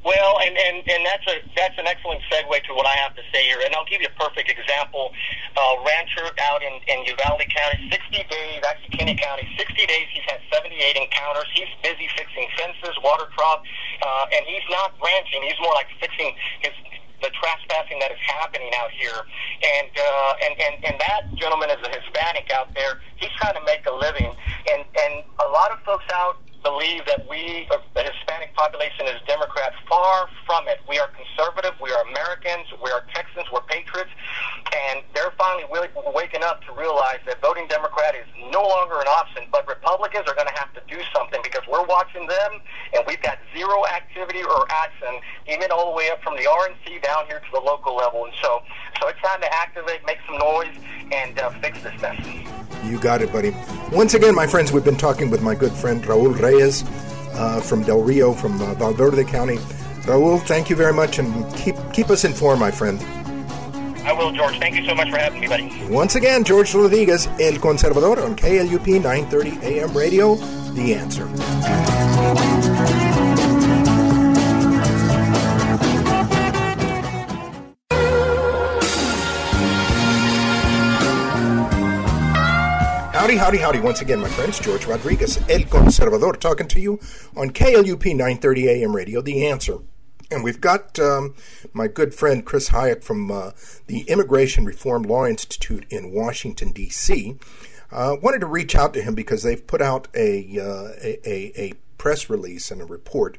[0.00, 3.22] Well, and, and, and that's a that's an excellent segue to what I have to
[3.32, 5.12] say here, and I'll give you a perfect example.
[5.52, 10.06] Uh, rancher out in, in Uvalde County, 60 days, actually Kinney County, 60 days.
[10.10, 11.44] He's had 78 encounters.
[11.52, 13.60] He's busy fixing fences, water trough,
[14.00, 15.44] uh, and he's not ranching.
[15.44, 16.32] He's more like fixing
[16.64, 16.72] his
[17.20, 19.16] the trespassing that is happening out here.
[19.16, 23.00] And uh, and, and and that gentleman is a Hispanic out there.
[23.16, 24.32] He's trying to make a living,
[24.72, 29.72] and and a lot of folks out believe that we, the Hispanic population, is Democrat.
[29.88, 30.80] Far from it.
[30.88, 31.72] We are conservative.
[31.80, 32.68] We are Americans.
[32.82, 33.46] We are Texans.
[33.52, 34.10] We're patriots.
[34.70, 39.44] And they're finally waking up to realize that voting Democrat is no longer an option.
[39.50, 42.60] But Republicans are going to have to do something because we're watching them,
[42.94, 47.02] and we've got zero activity or action, even all the way up from the RNC
[47.02, 48.24] down here to the local level.
[48.24, 48.60] And so,
[49.00, 50.76] so it's time to activate, make some noise,
[51.12, 52.59] and uh, fix this mess.
[52.84, 53.54] You got it, buddy.
[53.92, 56.84] Once again, my friends, we've been talking with my good friend Raul Reyes
[57.34, 59.56] uh, from Del Rio, from uh, Valverde County.
[60.06, 63.00] Raul, thank you very much, and keep keep us informed, my friend.
[64.04, 64.58] I will, George.
[64.58, 65.70] Thank you so much for having me, buddy.
[65.88, 70.36] Once again, George Rodriguez, El Conservador, on KLUP 930 AM radio.
[70.72, 72.59] The answer.
[83.20, 83.80] Howdy, howdy, howdy.
[83.80, 86.98] Once again, my friends, George Rodriguez, El Conservador, talking to you
[87.36, 89.76] on KLUP 930 AM radio, The Answer.
[90.30, 91.34] And we've got um,
[91.74, 93.50] my good friend Chris Hajec from uh,
[93.88, 97.36] the Immigration Reform Law Institute in Washington, D.C.
[97.92, 101.74] Uh, wanted to reach out to him because they've put out a, uh, a, a,
[101.98, 103.36] press release and a report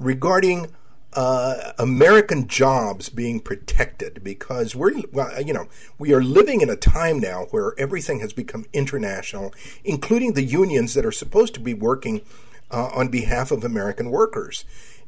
[0.00, 0.66] regarding
[1.14, 6.76] uh, American jobs being protected because we're, well, you know, we are living in a
[6.76, 9.52] time now where everything has become international,
[9.84, 12.22] including the unions that are supposed to be working
[12.70, 14.64] uh, on behalf of American workers.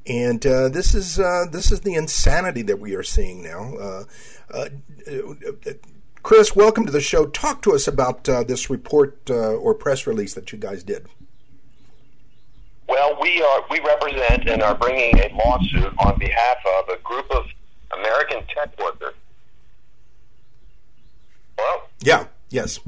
[0.06, 3.74] And uh, this is uh, this is the insanity that we are seeing now.
[3.74, 4.04] Uh,
[4.52, 4.68] uh,
[6.22, 7.26] Chris, welcome to the show.
[7.26, 11.06] Talk to us about this report or press release that you guys did.
[12.94, 17.28] Well, we are we represent and are bringing a lawsuit on behalf of a group
[17.32, 17.44] of
[17.92, 19.14] American tech workers.
[21.58, 22.78] Well, yeah, yes.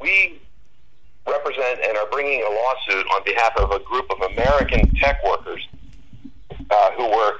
[0.00, 0.40] We
[1.26, 5.66] represent and are bringing a lawsuit on behalf of a group of American tech workers
[6.70, 7.38] uh, who were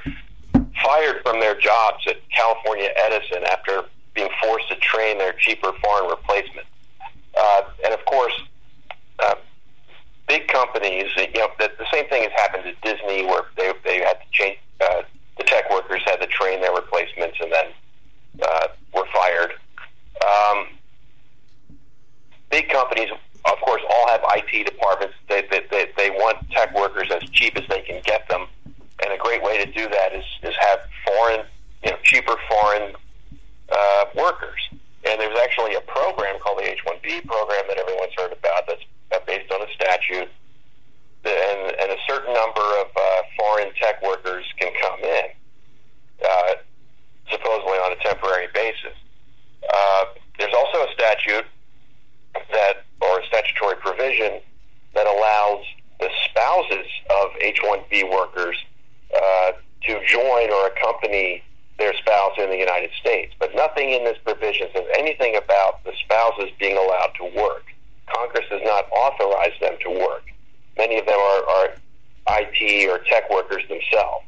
[0.83, 6.11] fired from their jobs at California Edison after being forced to train their cheaper foreign
[6.11, 6.66] replacement.
[7.38, 8.35] Uh, and of course,
[9.20, 9.37] uh,
[10.28, 13.98] big companies, you know, the, the same thing has happened at Disney where they, they
[13.98, 15.02] had to change, uh,
[15.37, 17.66] the tech workers had to train their replacements and then
[18.42, 19.52] uh, were fired.
[20.24, 20.66] Um,
[22.50, 23.10] big companies,
[23.44, 25.14] of course, all have IT departments.
[25.28, 28.46] They, they, they, they want tech workers as cheap as they can get them.
[29.02, 31.44] And a great way to do that is, is have foreign,
[31.84, 32.94] you know, cheaper foreign
[33.70, 34.60] uh, workers.
[35.06, 38.80] And there's actually a program called the H-1B program that everyone's heard about that's
[39.14, 40.28] uh, based on a statute,
[41.24, 45.24] and, and a certain number of uh, foreign tech workers can come in,
[46.24, 46.54] uh,
[47.30, 48.96] supposedly on a temporary basis.
[49.72, 50.04] Uh,
[50.38, 51.46] there's also a statute
[52.52, 54.40] that, or a statutory provision
[54.94, 55.64] that allows
[56.00, 58.56] the spouses of H-1B workers
[59.14, 59.52] uh,
[59.84, 61.42] to join or accompany
[61.78, 63.34] their spouse in the United States.
[63.38, 67.64] But nothing in this provision says anything about the spouses being allowed to work.
[68.12, 70.24] Congress has not authorized them to work.
[70.76, 71.68] Many of them are, are
[72.40, 74.26] IT or tech workers themselves.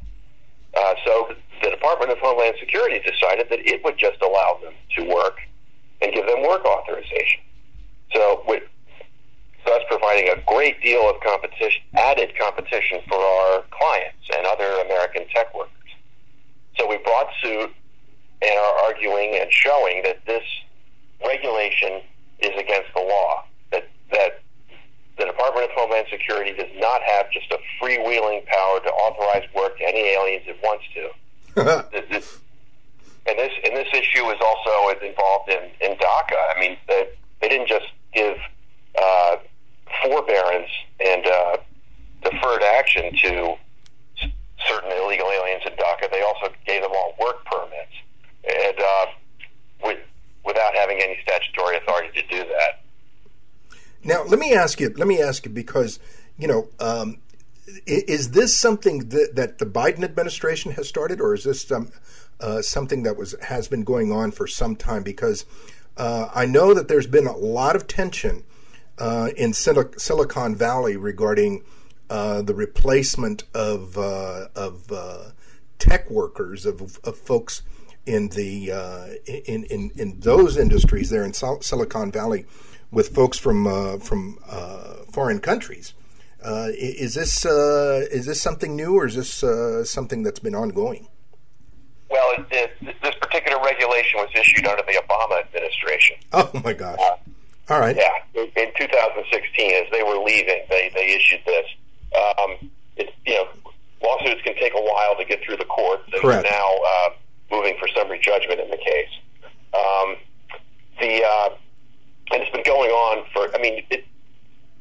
[0.75, 5.03] Uh, so the Department of Homeland Security decided that it would just allow them to
[5.03, 5.37] work
[6.01, 7.41] and give them work authorization.
[8.13, 8.63] So, with,
[9.65, 15.27] thus providing a great deal of competition, added competition for our clients and other American
[15.33, 15.73] tech workers.
[16.77, 17.71] So we brought suit
[18.41, 20.43] and are arguing and showing that this
[21.25, 22.01] regulation
[22.39, 23.47] is against the law
[24.11, 24.41] that
[25.17, 29.77] the Department of Homeland Security does not have just a freewheeling power to authorize work
[29.79, 31.09] to any aliens it wants to.
[32.09, 32.39] this,
[33.25, 36.55] and this and this issue is also involved in, in DACA.
[36.55, 37.09] I mean, they,
[37.41, 38.37] they didn't just give
[39.01, 39.37] uh,
[40.03, 40.69] forbearance
[41.03, 41.57] and uh,
[42.21, 43.55] deferred action to
[44.67, 46.11] certain illegal aliens in DACA.
[46.11, 47.93] They also gave them all work permits,
[48.47, 49.05] and uh,
[49.83, 49.99] with,
[50.45, 52.81] without having any statutory authority to do that.
[54.03, 54.93] Now, let me ask you.
[54.95, 55.99] Let me ask you because
[56.37, 57.17] you know, um,
[57.85, 61.91] is this something that, that, the Biden administration has started, or is this um,
[62.39, 65.03] uh, something that was has been going on for some time?
[65.03, 65.45] Because
[65.97, 68.43] uh, I know that there's been a lot of tension
[68.99, 71.63] uh, in Sil- Silicon Valley regarding
[72.09, 75.31] uh, the replacement of uh, of uh,
[75.79, 77.63] tech workers of, of folks
[78.07, 82.45] in the uh, in, in in those industries there in Silicon Valley
[82.89, 84.37] with folks from uh, from
[85.11, 85.93] foreign countries.
[86.43, 91.07] is this is this something new or is this something that's been ongoing?
[92.09, 92.45] Well, it,
[92.81, 96.15] it, this particular regulation was issued under the Obama administration.
[96.31, 96.99] Oh my gosh!
[96.99, 97.95] Uh, All right.
[97.95, 101.65] Yeah, in, in 2016, as they were leaving, they they issued this.
[102.15, 103.47] Um, it, you know,
[104.01, 106.03] lawsuits can take a while to get through the courts.
[106.21, 106.47] Correct.
[106.49, 107.09] Now uh,
[107.51, 109.09] moving for summary judgment in the case.
[109.73, 110.15] Um,
[110.99, 111.49] the uh,
[112.31, 113.53] and it's been going on for.
[113.55, 114.05] I mean, it,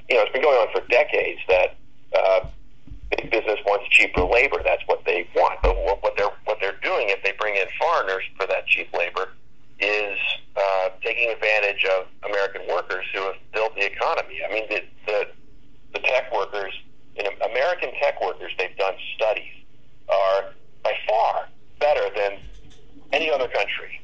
[0.09, 1.77] you know, it's been going on for decades that
[2.17, 2.47] uh,
[3.11, 4.61] big business wants cheaper labor.
[4.65, 5.61] That's what they want.
[5.63, 9.31] But what they're what they're doing if they bring in foreigners for that cheap labor
[9.79, 10.19] is
[10.57, 14.41] uh, taking advantage of American workers who have built the economy.
[14.49, 15.29] I mean, the the,
[15.93, 16.73] the tech workers,
[17.17, 19.53] in American tech workers, they've done studies
[20.09, 21.49] are by far
[21.81, 22.39] better than
[23.13, 24.01] any other country.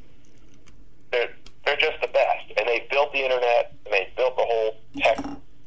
[1.11, 1.31] They're
[1.65, 5.19] they're just the best, and they built the internet and they built the whole tech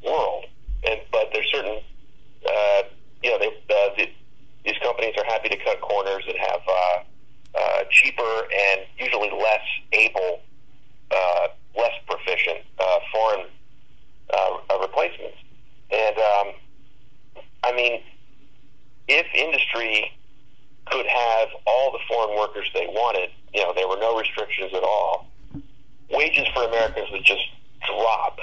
[0.03, 0.45] world.
[0.87, 1.79] And but there's certain
[2.47, 2.83] uh,
[3.23, 4.07] you know, they, uh, the,
[4.63, 9.65] these companies are happy to cut corners and have uh, uh, cheaper and usually less
[9.93, 10.41] able,
[11.11, 13.45] uh, less proficient uh, foreign
[14.33, 15.37] uh, replacements.
[15.91, 16.53] And um,
[17.63, 18.01] I mean,
[19.07, 20.11] if industry
[20.85, 24.83] could have all the foreign workers they wanted, you know, there were no restrictions at
[24.83, 25.27] all.
[26.11, 27.43] Wages for Americans would just
[27.87, 28.37] drop,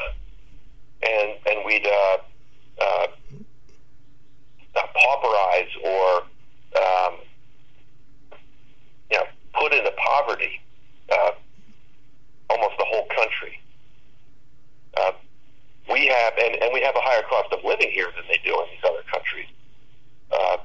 [1.02, 2.16] and and we'd uh,
[2.81, 3.07] uh,
[4.74, 6.22] uh, pauperize or
[6.83, 7.14] um,
[9.11, 9.24] you know
[9.55, 10.61] put into poverty
[11.12, 11.31] uh,
[12.50, 13.59] almost the whole country.
[14.96, 15.12] Uh,
[15.90, 18.55] we have, and, and we have a higher cost of living here than they do
[18.61, 19.48] in these other countries.
[20.31, 20.57] Uh,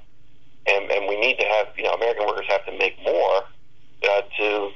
[0.67, 3.43] and, and we need to have, you know, American workers have to make more
[4.03, 4.69] uh, to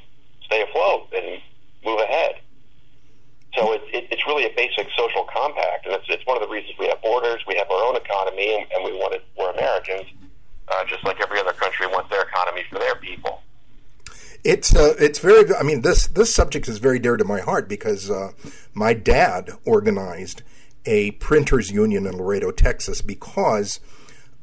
[0.45, 1.41] stay afloat and
[1.85, 2.35] move ahead.
[3.55, 6.49] So it, it, it's really a basic social compact, and it's, it's one of the
[6.49, 9.51] reasons we have borders, we have our own economy, and, and we want it, we're
[9.51, 10.07] Americans,
[10.69, 13.41] uh, just like every other country wants their economy for their people.
[14.43, 15.53] It's uh, it's very.
[15.53, 18.31] I mean, this this subject is very dear to my heart because uh,
[18.73, 20.41] my dad organized
[20.85, 23.79] a printers union in Laredo, Texas, because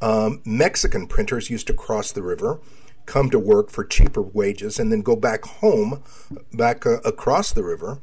[0.00, 2.61] um, Mexican printers used to cross the river,
[3.06, 6.02] come to work for cheaper wages, and then go back home,
[6.52, 8.00] back uh, across the river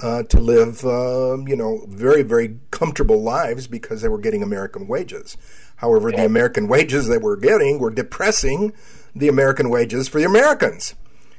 [0.00, 4.88] uh, to live, uh, you know, very, very comfortable lives because they were getting American
[4.88, 5.36] wages.
[5.76, 6.18] However, yeah.
[6.18, 8.72] the American wages they were getting were depressing
[9.14, 10.94] the American wages for the Americans.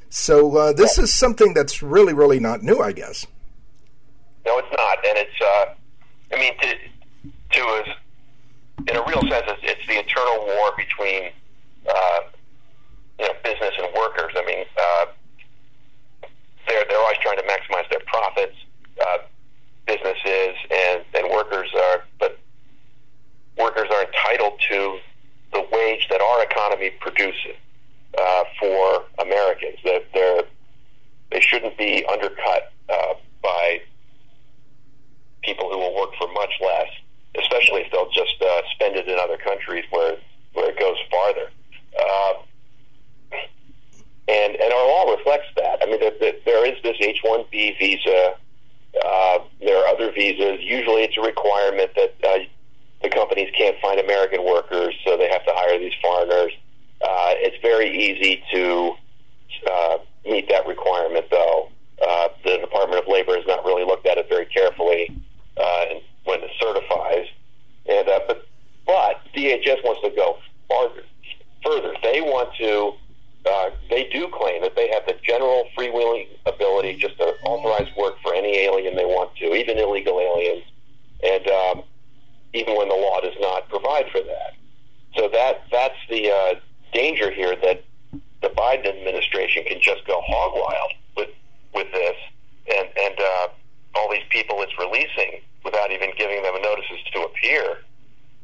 [0.09, 1.05] So uh, this yeah.
[1.05, 3.25] is something that's really, really not new, I guess.
[4.45, 5.41] No, it's not, and it's.
[5.41, 5.73] Uh,
[6.33, 6.75] I mean, to,
[7.51, 7.87] to us,
[8.87, 11.31] in a real sense, it's, it's the eternal war between,
[11.87, 12.19] uh,
[13.19, 14.33] you know, business and workers.
[14.35, 15.05] I mean uh,
[16.67, 18.55] they're they're always trying to maximize their profits.
[18.99, 19.17] Uh,
[19.85, 22.39] businesses and and workers are, but
[23.57, 24.97] workers are entitled to
[25.53, 27.55] the wage that our economy produces
[28.17, 29.77] uh, for Americans.
[29.83, 30.43] That they're
[31.31, 33.81] they shouldn't be undercut uh, by
[35.43, 36.89] people who will work for much less,
[37.39, 40.17] especially if they'll just uh, spend it in other countries where
[40.53, 41.49] where it goes farther.
[41.99, 42.33] Uh,
[44.27, 45.81] and and our law reflects that.
[45.81, 48.35] I mean, the, the, there is this H-1B visa.
[49.03, 50.59] Uh, there are other visas.
[50.61, 52.37] Usually, it's a requirement that uh,
[53.01, 56.53] the companies can't find American workers, so they have to hire these foreigners.
[57.01, 58.93] Uh, it's very easy to
[59.69, 61.69] uh, meet that requirement, though.
[62.01, 65.09] Uh, the Department of Labor has not really looked at it very carefully
[65.57, 65.85] uh,
[66.25, 67.27] when it certifies.
[67.85, 68.47] And uh, but
[68.85, 71.03] but DHS wants to go farther,
[71.63, 71.93] further.
[72.01, 72.93] They want to
[73.45, 78.15] uh, they do claim that they have the general freewheeling ability just to authorize work
[78.21, 80.63] for any alien they want to, even illegal aliens,
[81.23, 81.83] and um,
[82.53, 84.53] even when the law does not provide for that.
[85.15, 86.55] So that that's the uh,
[86.93, 87.83] danger here that
[88.41, 91.29] the Biden administration can just go hog wild with
[91.73, 92.15] with this,
[92.73, 93.47] and and uh,
[93.95, 97.77] all these people it's releasing without even giving them notices to appear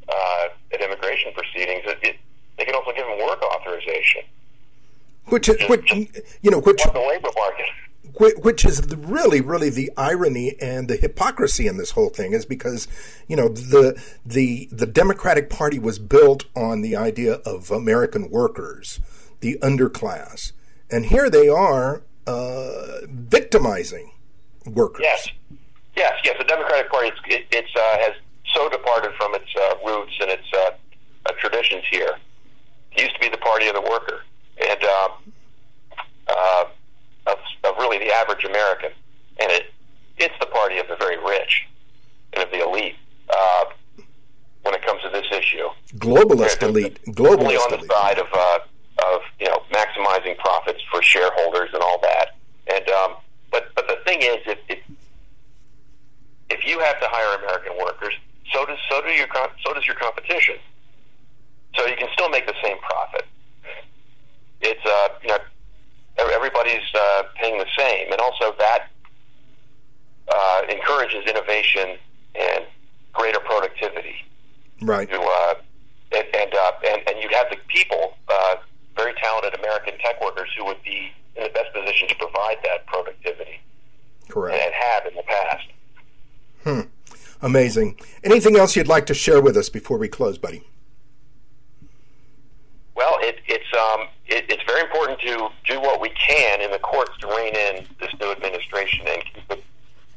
[0.08, 1.84] uh, at immigration proceedings.
[1.86, 2.16] It, it,
[2.58, 4.24] they can also give them work authorization
[5.30, 5.92] which, which
[6.42, 7.66] you know, which the labor market.
[8.44, 12.88] Which is really, really the irony and the hypocrisy in this whole thing is because,
[13.28, 19.00] you know, the the the Democratic Party was built on the idea of American workers,
[19.40, 20.52] the underclass,
[20.90, 24.12] and here they are uh, victimizing
[24.66, 25.04] workers.
[25.04, 25.30] Yes,
[26.00, 26.36] yes, yes.
[26.40, 28.14] The Democratic Party it's, it, it's uh, has
[28.56, 30.72] so departed from its uh, roots and its uh,
[31.26, 32.16] uh, traditions here.
[32.94, 34.24] It used to be the party of the worker
[34.58, 35.12] and um,
[36.28, 36.66] uh,
[37.28, 38.92] of, of really the average American,
[39.40, 39.74] and it
[40.18, 41.68] it's the party of the very rich
[42.34, 42.96] and of the elite.
[43.30, 43.66] Uh,
[44.64, 47.92] when it comes to this issue, globalist elite, globalist on the elite.
[47.92, 48.60] side of uh,
[49.08, 52.36] of you know maximizing profits for shareholders and all that.
[52.68, 53.16] And um,
[53.52, 54.80] but but the thing is, if, if
[56.50, 58.14] if you have to hire American workers,
[58.54, 59.28] so does so do your
[59.66, 60.56] so does your competition.
[61.76, 63.26] So you can still make the same profit.
[64.62, 65.40] It's uh you know
[66.32, 68.88] everybody's uh, paying the same, and also that
[70.28, 71.98] uh, encourages innovation
[72.36, 72.66] and
[73.14, 74.16] greater productivity.
[74.82, 75.10] Right.
[75.10, 75.54] To, uh,
[76.16, 78.56] and and, uh, and and you'd have the people, uh,
[78.96, 82.86] very talented American tech workers, who would be in the best position to provide that
[82.88, 83.60] productivity,
[84.28, 84.62] Correct.
[84.62, 85.68] and have in the past.
[86.64, 86.82] Hmm.
[87.42, 88.00] Amazing.
[88.24, 90.64] Anything else you'd like to share with us before we close, buddy?
[92.96, 96.80] Well, it, it's um, it, it's very important to do what we can in the
[96.80, 99.64] courts to rein in this new administration and keep it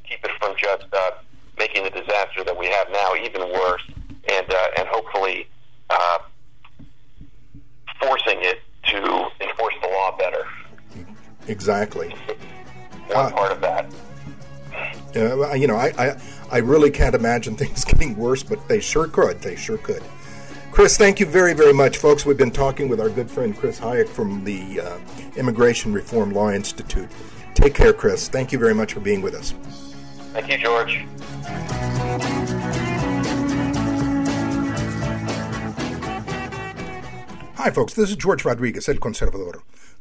[0.04, 1.10] keep it from just uh,
[1.58, 3.82] making the disaster that we have now even worse,
[4.28, 5.46] and uh, and hopefully
[5.90, 6.18] uh,
[8.00, 10.44] forcing it to enforce the law better.
[11.46, 12.14] Exactly.
[13.08, 13.60] One part of
[15.54, 16.16] you know, I, I,
[16.50, 19.40] I really can't imagine things getting worse, but they sure could.
[19.40, 20.02] They sure could.
[20.70, 22.24] Chris, thank you very, very much, folks.
[22.24, 24.98] We've been talking with our good friend Chris Hajec from the uh,
[25.36, 27.10] Immigration Reform Law Institute.
[27.54, 28.28] Take care, Chris.
[28.28, 29.52] Thank you very much for being with us.
[30.32, 31.04] Thank you, George.
[37.56, 37.92] Hi, folks.
[37.92, 39.60] This is George Rodriguez, El Conservador.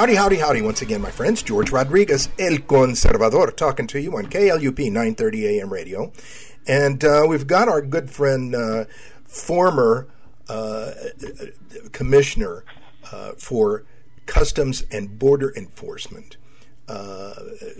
[0.00, 1.42] Howdy, howdy, howdy, once again, my friends.
[1.42, 6.10] George Rodriguez, El Conservador, talking to you on KLUP 930 AM radio.
[6.66, 8.86] And uh, we've got our good friend, uh,
[9.26, 10.08] former
[10.48, 10.92] uh,
[11.92, 12.64] commissioner
[13.12, 13.84] uh, for
[14.24, 16.38] Customs and Border Enforcement,
[16.88, 17.34] uh,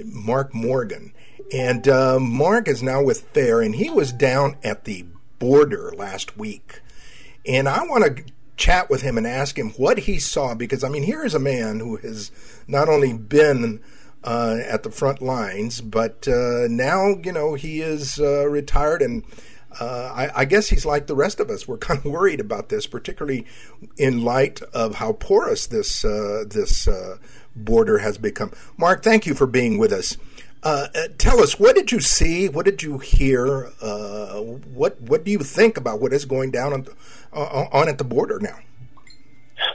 [0.05, 1.15] Mark Morgan.
[1.55, 5.07] And uh, Mark is now with FAIR, and he was down at the
[5.39, 6.83] border last week.
[7.47, 8.25] And I want to
[8.61, 11.41] chat with him and ask him what he saw because I mean here is a
[11.41, 12.31] man who has
[12.69, 13.81] not only been
[14.23, 19.25] uh, at the front lines but uh, now you know he is uh, retired and
[19.81, 21.69] uh, I, I, guess he's like the rest of us.
[21.69, 23.47] We're kind of worried about this, particularly
[23.97, 27.19] in light of how porous this uh, this uh,
[27.55, 28.51] border has become.
[28.77, 30.17] Mark, thank you for being with us.
[31.19, 32.49] tell us, what did you see?
[32.49, 33.67] What did you hear?
[34.75, 36.87] what what do you think about what is going down on,
[37.33, 38.59] Uh, uh, on at the border now?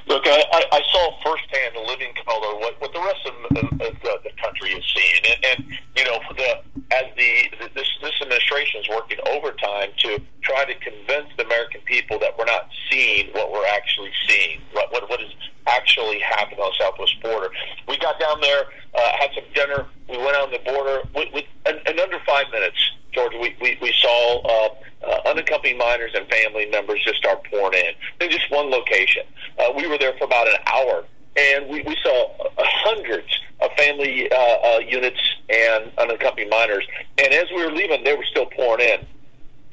[0.07, 4.31] Look, I, I saw firsthand, living color, what, what the rest of, of the, the
[4.41, 7.31] country is seeing, and, and you know, the as the
[7.73, 12.45] this this administration is working overtime to try to convince the American people that we're
[12.45, 15.31] not seeing what we're actually seeing, what what, what is
[15.67, 17.49] actually happening on the southwest border.
[17.87, 21.01] We got down there, uh, had some dinner, we went on the border.
[21.15, 22.77] In, in under five minutes,
[23.13, 24.41] George, we we, we saw.
[24.41, 24.75] Uh,
[25.05, 27.93] uh, unaccompanied minors and family members just start pouring in
[28.25, 29.21] in just one location.
[29.59, 31.05] Uh, we were there for about an hour,
[31.38, 33.27] and we, we saw uh, hundreds
[33.61, 35.19] of family uh, uh, units
[35.49, 36.86] and unaccompanied minors.
[37.17, 39.05] And as we were leaving, they were still pouring in.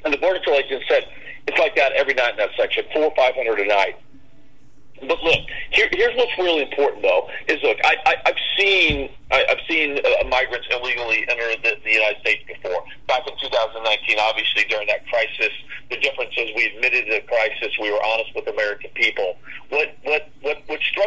[0.05, 1.05] And the border patrol agent said
[1.47, 3.95] it's like that every night in that section, four or five hundred a night.
[5.07, 5.39] But look,
[5.71, 9.99] here, here's what's really important, though, is look, I, I, I've seen I, I've seen
[9.99, 12.83] uh, migrants illegally enter the, the United States before.
[13.07, 15.51] Back in 2019, obviously during that crisis,
[15.89, 17.75] the difference is we admitted the crisis.
[17.81, 19.35] We were honest with American people.
[19.69, 21.02] What what what what struck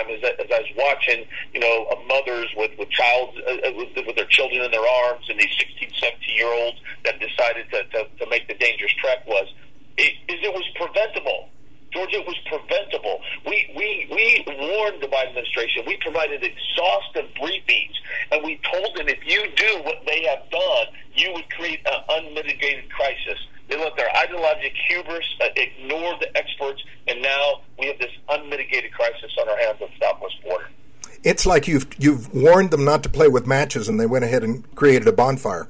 [0.00, 1.24] time that as I was watching,
[1.54, 5.26] you know, uh, mothers with with child uh, with, with their children in their arms
[5.28, 9.26] and these 16, 17 year olds that decided to, to to make the dangerous trek
[9.26, 9.48] was
[9.96, 11.48] it, is it was preventable.
[11.92, 13.20] Georgia it was preventable.
[13.44, 15.82] We, we, we warned the Biden administration.
[15.86, 17.94] We provided exhaustive briefings,
[18.30, 20.86] and we told them if you do what they have done,
[21.16, 23.38] you would create an unmitigated crisis.
[23.70, 28.92] They let their ideologic hubris uh, ignore the experts, and now we have this unmitigated
[28.92, 30.68] crisis on our hands at the southwest border.
[31.22, 34.42] It's like you've you've warned them not to play with matches, and they went ahead
[34.42, 35.68] and created a bonfire.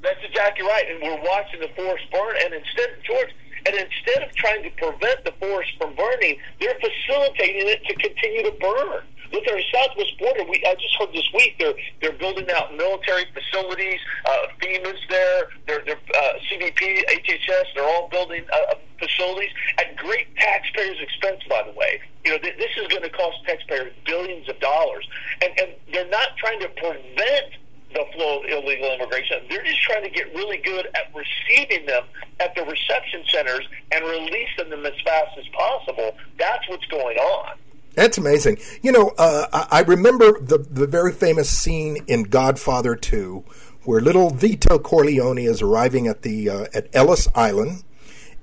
[0.00, 0.84] That's exactly right.
[0.90, 3.30] And we're watching the forest burn, and instead, George,
[3.66, 8.42] and instead of trying to prevent the forest from burning, they're facilitating it to continue
[8.44, 9.02] to burn.
[9.32, 10.44] Look our southwest border.
[10.44, 14.00] We I just heard this week they're they're building out military facilities.
[14.26, 15.48] Uh, FEMA's there.
[15.66, 17.64] They're, they're uh, CBP, HHS.
[17.74, 21.40] They're all building uh, facilities at great taxpayers' expense.
[21.48, 25.08] By the way, you know th- this is going to cost taxpayers billions of dollars,
[25.42, 27.56] and and they're not trying to prevent
[27.94, 29.38] the flow of illegal immigration.
[29.48, 32.04] They're just trying to get really good at receiving them
[32.40, 36.16] at the reception centers and releasing them as fast as possible.
[36.38, 37.56] That's what's going on.
[37.94, 38.58] That's amazing.
[38.80, 43.44] You know, uh, I remember the the very famous scene in Godfather Two,
[43.84, 47.84] where little Vito Corleone is arriving at the uh, at Ellis Island.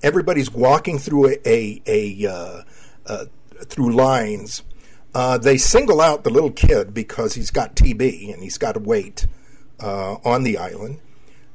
[0.04, 2.64] Everybody's walking through a a, a uh,
[3.06, 3.26] uh
[3.66, 4.64] through lines.
[5.16, 8.80] Uh, they single out the little kid because he's got TB and he's got to
[8.80, 9.26] wait
[9.80, 11.00] uh, on the island.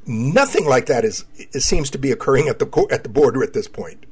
[0.07, 3.69] Nothing like that is seems to be occurring at the at the border at this
[3.69, 4.05] point.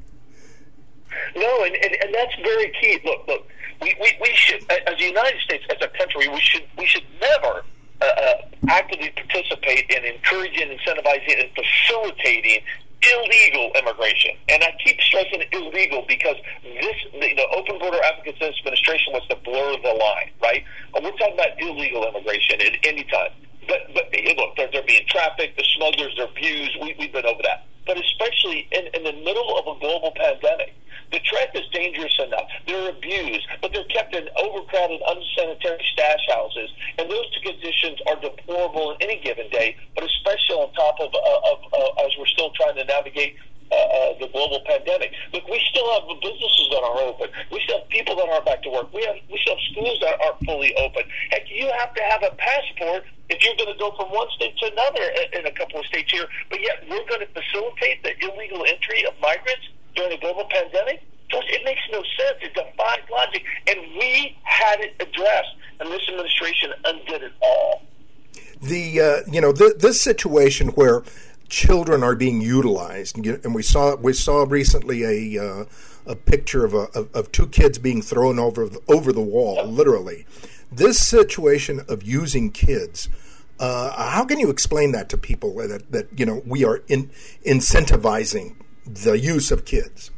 [1.37, 3.01] No, and, and, and that's very key.
[3.05, 3.47] Look, look,
[3.83, 7.05] we, we, we should, as the United States, as a country, we should we should
[7.21, 7.65] never
[8.01, 8.35] uh, uh,
[8.69, 12.63] actively participate in encouraging, incentivizing, and facilitating
[13.03, 14.31] illegal immigration.
[14.49, 19.37] And I keep stressing illegal because this, the, the Open Border Advocates Administration was to
[19.43, 20.65] blur the line, right?
[20.95, 23.31] We're talking about illegal immigration at any time.
[23.67, 24.07] But, but
[24.37, 26.79] look, they're, they're being trafficked, the smugglers, they're abused.
[26.81, 27.67] We, we've been over that.
[27.87, 30.75] But especially in, in the middle of a global pandemic,
[31.13, 32.49] the threat is dangerous enough.
[32.67, 38.93] They're abused, but they're kept in overcrowded, unsanitary stash houses, and those conditions are deplorable
[38.93, 39.77] in any given day.
[39.95, 43.37] But especially on top of, uh, of uh, as we're still trying to navigate
[43.73, 45.13] uh, uh, the global pandemic.
[45.33, 47.29] Look, we still have businesses that are open.
[47.51, 48.93] We still have people that aren't back to work.
[48.93, 51.05] We have we still have schools that aren't fully open.
[51.31, 54.53] Heck, you have to have a passport if you're going to go from one state
[54.59, 56.29] to another in a couple of states here.
[56.51, 61.03] But yet, we're going to facilitate the illegal entry of migrants during a global pandemic.
[61.31, 62.39] Just, it makes no sense.
[62.43, 67.83] It defies logic, and we had it addressed, and this administration undid it all.
[68.61, 71.03] The uh, you know th- this situation where
[71.49, 75.65] children are being utilized, and we saw we saw recently a uh,
[76.07, 79.65] a picture of, a, of, of two kids being thrown over the, over the wall,
[79.65, 80.27] literally.
[80.71, 83.09] This situation of using kids.
[83.61, 87.11] Uh, how can you explain that to people that, that you know we are in,
[87.47, 90.11] incentivizing the use of kids?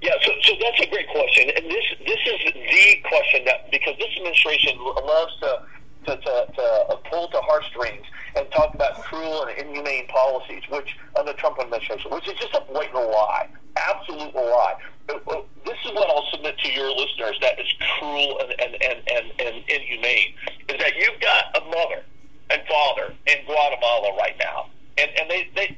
[0.00, 3.96] Yeah, so, so that's a great question, and this this is the question that because
[3.98, 5.62] this administration loves to
[6.06, 8.06] to, to, to pull to heartstrings
[8.36, 12.60] and talk about cruel and inhumane policies, which under Trump administration, which is just a
[12.72, 14.74] blatant lie, absolute lie.
[15.08, 17.66] Uh, uh, this is what I'll submit to your listeners that is
[17.98, 20.32] cruel and and, and, and, and inhumane
[20.68, 22.04] is that you've got a mother
[22.50, 25.76] and father in Guatemala right now and, and they, they,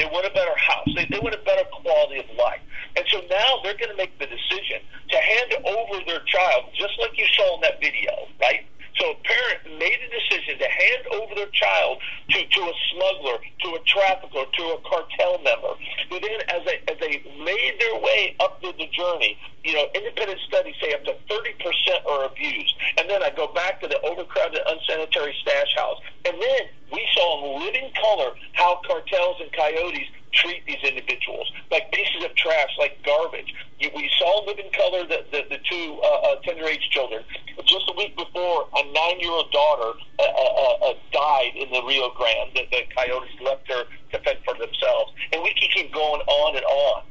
[0.00, 0.88] they want a better house.
[0.96, 2.64] They, they want a better quality of life.
[2.96, 6.96] And so now they're going to make the decision to hand over their child, just
[6.96, 8.08] like you saw in that video,
[8.40, 8.64] right?
[8.96, 13.38] So a parent made a decision to hand over their child to, to a smuggler,
[13.44, 15.76] to a trafficker, to a cartel member.
[16.08, 19.86] Who then, as they, as they made their way up the, the journey, you know,
[19.94, 22.74] independent studies say up to 30% are abused.
[22.98, 26.00] And then I go back to the overcrowded, unsanitary stash house.
[26.24, 31.90] And then we saw in living color how cartels and coyotes treat these individuals like
[31.92, 33.52] pieces of trash, like garbage.
[33.80, 37.24] We saw living color the, the, the two uh, uh, tender age children.
[37.64, 41.82] Just a week before, a nine year old daughter uh, uh, uh, died in the
[41.82, 42.54] Rio Grande.
[42.54, 45.12] The, the coyotes left her to fend for themselves.
[45.32, 47.02] And we can keep going on and on.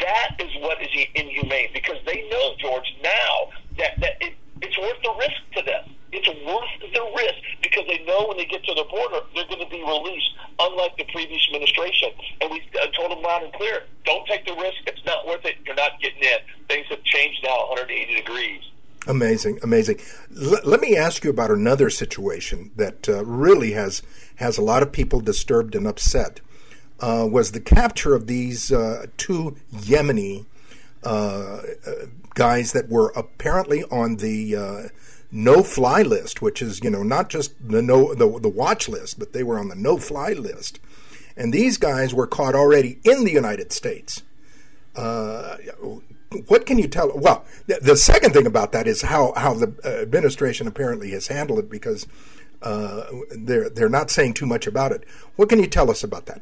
[0.00, 5.00] That is what is inhumane because they know, George, now that, that it, it's worth
[5.02, 8.74] the risk to them it's worth the risk because they know when they get to
[8.74, 12.10] the border, they're going to be released, unlike the previous administration.
[12.42, 14.76] And we uh, told them loud and clear, don't take the risk.
[14.86, 15.56] It's not worth it.
[15.64, 16.38] You're not getting in.
[16.68, 18.60] Things have changed now 180 degrees.
[19.06, 19.98] Amazing, amazing.
[20.38, 24.02] L- let me ask you about another situation that uh, really has
[24.36, 26.40] has a lot of people disturbed and upset.
[27.00, 30.44] Uh, was the capture of these uh, two Yemeni
[31.02, 31.62] uh, uh,
[32.34, 34.88] guys that were apparently on the uh,
[35.30, 39.18] no fly list, which is you know not just the no the, the watch list,
[39.18, 40.80] but they were on the no fly list,
[41.36, 44.22] and these guys were caught already in the United States.
[44.94, 45.56] Uh,
[46.48, 47.12] what can you tell?
[47.14, 51.58] Well, the, the, second thing about that is how how the administration apparently has handled
[51.58, 52.06] it because
[52.62, 53.04] uh,
[53.36, 55.04] they're they're not saying too much about it.
[55.36, 56.40] What can you tell us about that?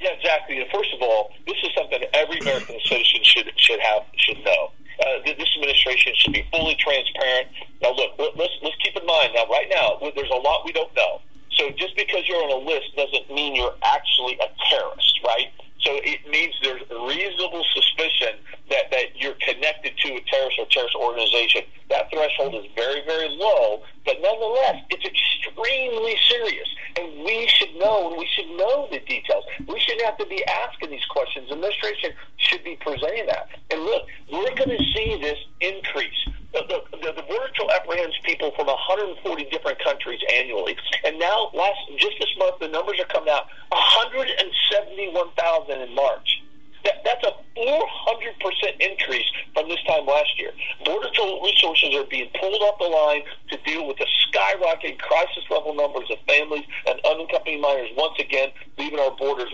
[0.00, 0.64] Yeah, exactly.
[0.72, 5.22] First of all, this is something every American citizen should should have should know Uh,
[5.24, 7.48] this administration should be fully transparent.
[7.82, 9.46] Now, look, let's let's keep in mind now.
[9.46, 11.20] Right now, there's a lot we don't know.
[11.56, 15.48] So just because you're on a list doesn't mean you're actually a terrorist, right?
[15.80, 18.38] So it means there's reasonable suspicion
[18.70, 21.62] that, that you're connected to a terrorist or terrorist organization.
[21.90, 26.68] That threshold is very, very low, but nonetheless, it's extremely serious.
[26.98, 29.44] And we should know, and we should know the details.
[29.66, 31.48] We shouldn't have to be asking these questions.
[31.48, 33.48] The administration should be presenting that.
[33.70, 36.28] And look, we're going to see this increase.
[36.52, 40.76] The, the, the Border Patrol apprehends people from 140 different countries annually.
[41.04, 46.42] And now, last just this month, the numbers are coming out 171,000 in March.
[46.84, 50.52] That, that's a 400% increase from this time last year.
[50.84, 55.44] Border Patrol resources are being pulled off the line to deal with the skyrocketing crisis
[55.50, 59.52] level numbers of families and unaccompanied minors once again leaving our borders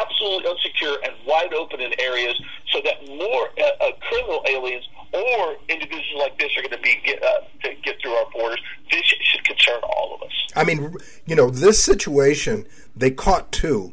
[0.00, 2.40] absolutely unsecure and wide open in areas
[2.72, 6.98] so that more uh, uh, criminal aliens or individuals like this are going to be
[7.04, 8.60] get, uh, to get through our borders.
[8.90, 10.32] This should concern all of us.
[10.54, 10.94] I mean,
[11.26, 13.92] you know, this situation they caught two.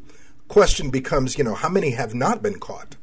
[0.54, 2.94] Question becomes, you know, how many have not been caught?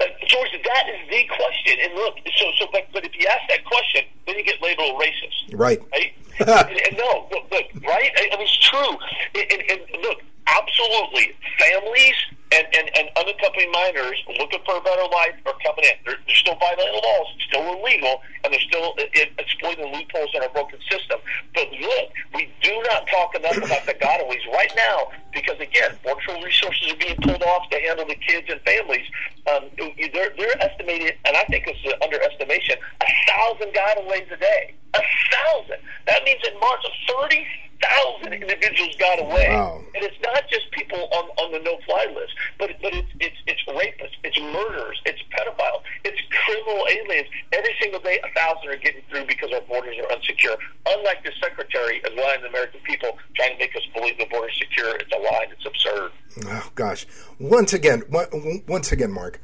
[0.00, 1.76] Uh, George, that is the question.
[1.84, 4.98] And look, so so, but, but if you ask that question, then you get labeled
[4.98, 5.52] racist.
[5.52, 5.78] Right.
[5.92, 6.14] Right.
[6.40, 8.10] and, and no, look, look, right?
[8.16, 8.96] I, I mean, it's true.
[9.34, 12.14] And, and, and look, absolutely, families
[12.52, 15.96] and, and, and unaccompanied minors looking for a better life are coming in.
[16.04, 20.42] They're, they're still violating the laws, still illegal, and they're still it, exploiting loopholes in
[20.42, 21.18] our broken system.
[21.54, 26.40] But look, we do not talk enough about the gotaways right now because, again, virtual
[26.44, 29.06] resources are being pulled off to handle the kids and families.
[29.48, 34.74] Um, they're, they're estimated, and I think it's an underestimation, a thousand gotaways a day.
[34.92, 35.80] A thousand.
[36.06, 37.46] That means in March, 30
[37.82, 39.82] thousand individuals got away, wow.
[39.94, 43.62] and it's not just people on, on the no-fly list, but but it's it's it's
[43.68, 47.28] rapists, it's murderers, it's pedophiles, it's criminal aliens.
[47.52, 50.56] Every single day, a thousand are getting through because our borders are unsecure.
[50.86, 54.26] Unlike the secretary is lying to the American people, trying to make us believe the
[54.26, 54.96] border is secure.
[54.96, 55.46] It's a lie.
[55.50, 56.12] It's absurd.
[56.46, 57.06] Oh gosh!
[57.38, 59.40] Once again, once again, Mark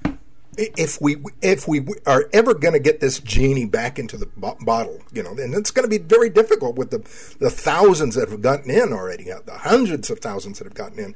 [0.58, 5.00] if we if we are ever going to get this genie back into the bottle,
[5.12, 6.98] you know, and it's going to be very difficult with the
[7.38, 10.98] the thousands that have gotten in already, uh, the hundreds of thousands that have gotten
[10.98, 11.14] in.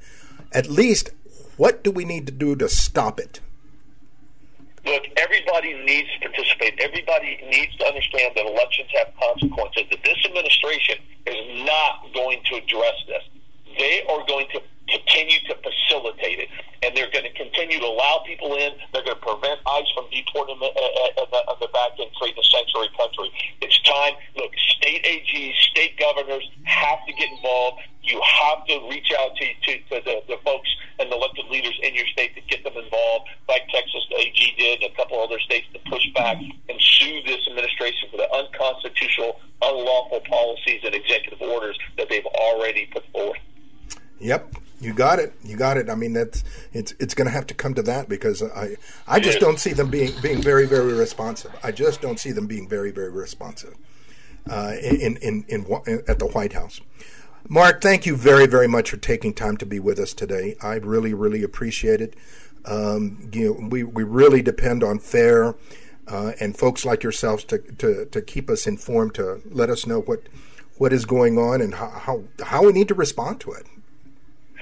[0.53, 1.11] At least,
[1.57, 3.41] what do we need to do to stop it?
[4.85, 6.79] Look, everybody needs to participate.
[6.81, 9.83] Everybody needs to understand that elections have consequences.
[9.91, 13.23] That this administration is not going to address this.
[13.79, 16.49] They are going to continue to facilitate it.
[16.93, 18.77] And they're going to continue to allow people in.
[18.93, 21.97] They're going to prevent ICE from deporting them uh, uh, on the, on the back
[21.97, 23.33] end, create a sanctuary country.
[23.65, 24.13] It's time.
[24.37, 27.81] Look, state AGs, state governors have to get involved.
[28.05, 30.69] You have to reach out to, to, to the, the folks
[31.01, 34.85] and the elected leaders in your state to get them involved, like Texas AG did
[34.85, 39.41] and a couple other states to push back and sue this administration for the unconstitutional,
[39.65, 43.41] unlawful policies and executive orders that they've already put forth.
[44.21, 45.35] Yep, you got it.
[45.45, 45.89] You got it.
[45.89, 48.77] I mean, that's it's it's going to have to come to that because I
[49.07, 51.53] I just don't see them being being very very responsive.
[51.63, 53.77] I just don't see them being very very responsive
[54.51, 56.81] uh, in, in, in in at the White House.
[57.49, 60.57] Mark, thank you very very much for taking time to be with us today.
[60.63, 62.17] I really really appreciate it.
[62.65, 65.55] Um, you know, we we really depend on FAIR
[66.09, 70.01] uh, and folks like yourselves to, to to keep us informed, to let us know
[70.01, 70.29] what
[70.83, 73.67] what is going on and how, how, how we need to respond to it.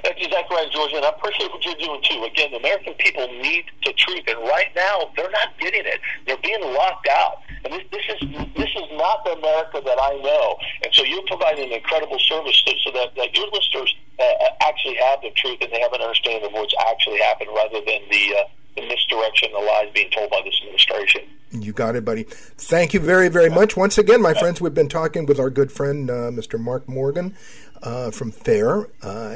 [0.02, 2.24] That's exactly right, George, and I appreciate what you're doing too.
[2.24, 6.00] Again, the American people need the truth, and right now they're not getting it.
[6.26, 8.20] They're being locked out, and this, this is
[8.56, 10.56] this is not the America that I know.
[10.84, 14.24] And so you're providing an incredible service so, so that, that your listeners uh,
[14.62, 18.00] actually have the truth and they have an understanding of what's actually happened, rather than
[18.10, 18.44] the uh,
[18.76, 21.22] the misdirection, the lies being told by this administration.
[21.52, 22.22] You got it, buddy.
[22.22, 23.76] Thank you very, very much.
[23.76, 26.60] Once again, my friends, we've been talking with our good friend, uh, Mr.
[26.60, 27.34] Mark Morgan
[27.82, 28.88] uh, from FAIR.
[29.02, 29.34] Uh,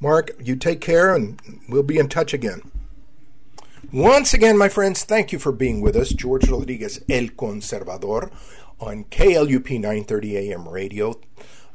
[0.00, 2.62] Mark, you take care and we'll be in touch again.
[3.92, 6.10] Once again, my friends, thank you for being with us.
[6.10, 8.30] George Rodriguez, El Conservador,
[8.80, 11.18] on KLUP 930 AM radio.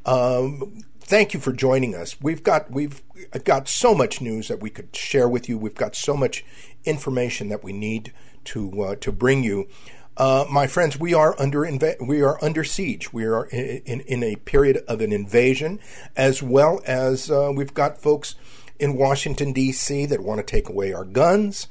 [0.05, 2.21] Um, thank you for joining us.
[2.21, 3.01] We've got we've
[3.43, 5.57] got so much news that we could share with you.
[5.57, 6.45] We've got so much
[6.85, 8.13] information that we need
[8.45, 9.67] to uh, to bring you.
[10.15, 13.11] Uh, my friends, we are under inv- we are under siege.
[13.11, 15.79] We are in, in, a period of an invasion,
[16.15, 18.35] as well as uh, we've got folks
[18.79, 20.05] in Washington D.C.
[20.05, 21.67] that want to take away our guns.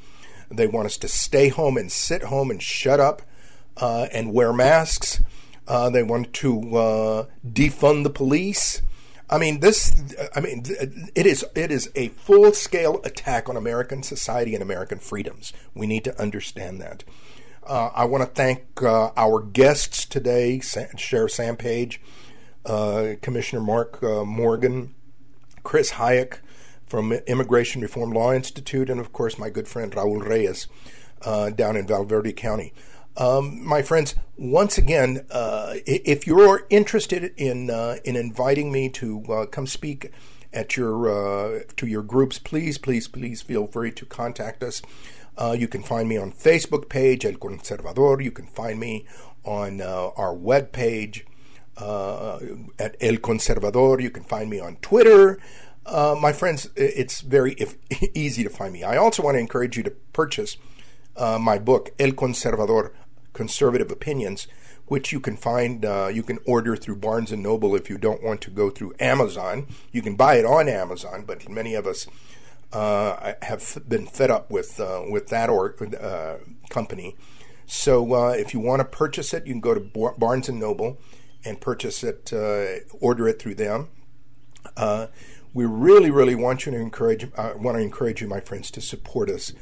[0.50, 3.22] They want us to stay home and sit home and shut up
[3.76, 5.22] uh, and wear masks.
[5.68, 8.82] Uh, they want to uh, defund the police.
[9.30, 9.94] I mean, this.
[10.34, 10.64] I mean,
[11.14, 15.52] it is it is a full scale attack on American society and American freedoms.
[15.74, 17.04] We need to understand that.
[17.64, 22.00] Uh, I want to thank uh, our guests today Sheriff Sam Page,
[22.66, 24.94] uh, Commissioner Mark uh, Morgan,
[25.62, 26.38] Chris Hajec
[26.86, 30.66] from Immigration Reform Law Institute, and of course my good friend Raul Reyes
[31.22, 32.74] uh, down in Val Verde County.
[33.16, 37.70] Um, my friends, once again, uh, if you're interested in
[38.04, 40.10] in inviting me to come speak
[40.52, 44.82] at your to your groups, please, please, please feel free to contact us.
[45.36, 48.22] Uh, you can find me on Facebook page El Conservador.
[48.22, 49.06] You can find me
[49.44, 51.26] on uh, our web page
[51.76, 52.38] uh,
[52.78, 54.00] at El Conservador.
[54.00, 55.38] You can find me on Twitter.
[55.84, 57.76] Uh, my friends, it's very if,
[58.14, 58.84] easy to find me.
[58.84, 60.56] I also want to encourage you to purchase
[61.16, 62.92] uh, my book El Conservador:
[63.32, 64.46] Conservative Opinions,
[64.86, 68.22] which you can find uh, you can order through Barnes and Noble if you don't
[68.22, 69.66] want to go through Amazon.
[69.90, 72.06] You can buy it on Amazon, but many of us
[72.72, 76.38] uh, have been fed up with uh, with that or uh,
[76.70, 77.16] company.
[77.66, 80.98] So uh, if you want to purchase it, you can go to Barnes and Noble
[81.44, 83.88] and purchase it, uh, order it through them.
[84.76, 85.08] Uh,
[85.54, 87.30] we really, really want you to encourage.
[87.36, 89.52] I want to encourage you, my friends, to support us.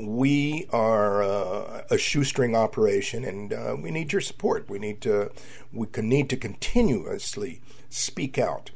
[0.00, 4.68] we are a shoestring operation, and we need your support.
[4.68, 5.30] We need to
[5.72, 7.60] we can need to continuously
[7.90, 8.70] speak out.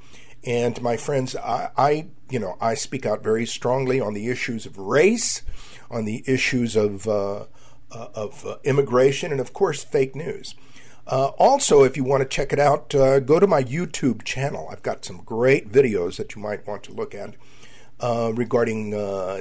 [0.45, 4.67] And my friends, I, I, you know, I speak out very strongly on the issues
[4.67, 5.43] of race,
[5.91, 7.45] on the issues of uh,
[7.95, 10.55] uh, of uh, immigration, and of course, fake news.
[11.07, 14.67] Uh, also, if you want to check it out, uh, go to my YouTube channel.
[14.71, 17.35] I've got some great videos that you might want to look at
[18.01, 18.91] uh, regarding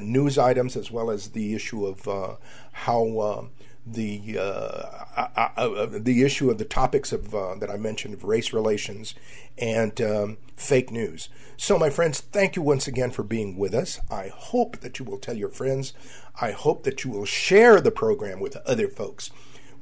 [0.01, 2.37] news items as well as the issue of
[2.73, 3.49] how
[3.93, 8.13] the uh, uh, uh, uh, the issue of the topics of uh, that I mentioned
[8.13, 9.13] of race relations
[9.57, 11.29] and um, fake news.
[11.57, 13.99] So, my friends, thank you once again for being with us.
[14.09, 15.93] I hope that you will tell your friends.
[16.39, 19.29] I hope that you will share the program with other folks.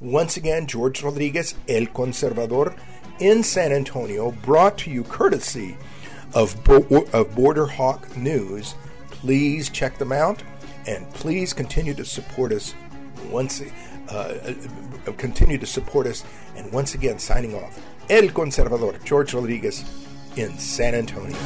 [0.00, 2.74] Once again, George Rodriguez, El Conservador,
[3.20, 5.76] in San Antonio, brought to you courtesy
[6.34, 8.74] of, Bo- of Border Hawk News.
[9.10, 10.42] Please check them out,
[10.86, 12.74] and please continue to support us
[13.30, 13.64] once uh,
[14.10, 14.52] uh,
[15.16, 16.24] continue to support us.
[16.56, 19.84] And once again, signing off, El Conservador, George Rodriguez
[20.36, 21.36] in San Antonio.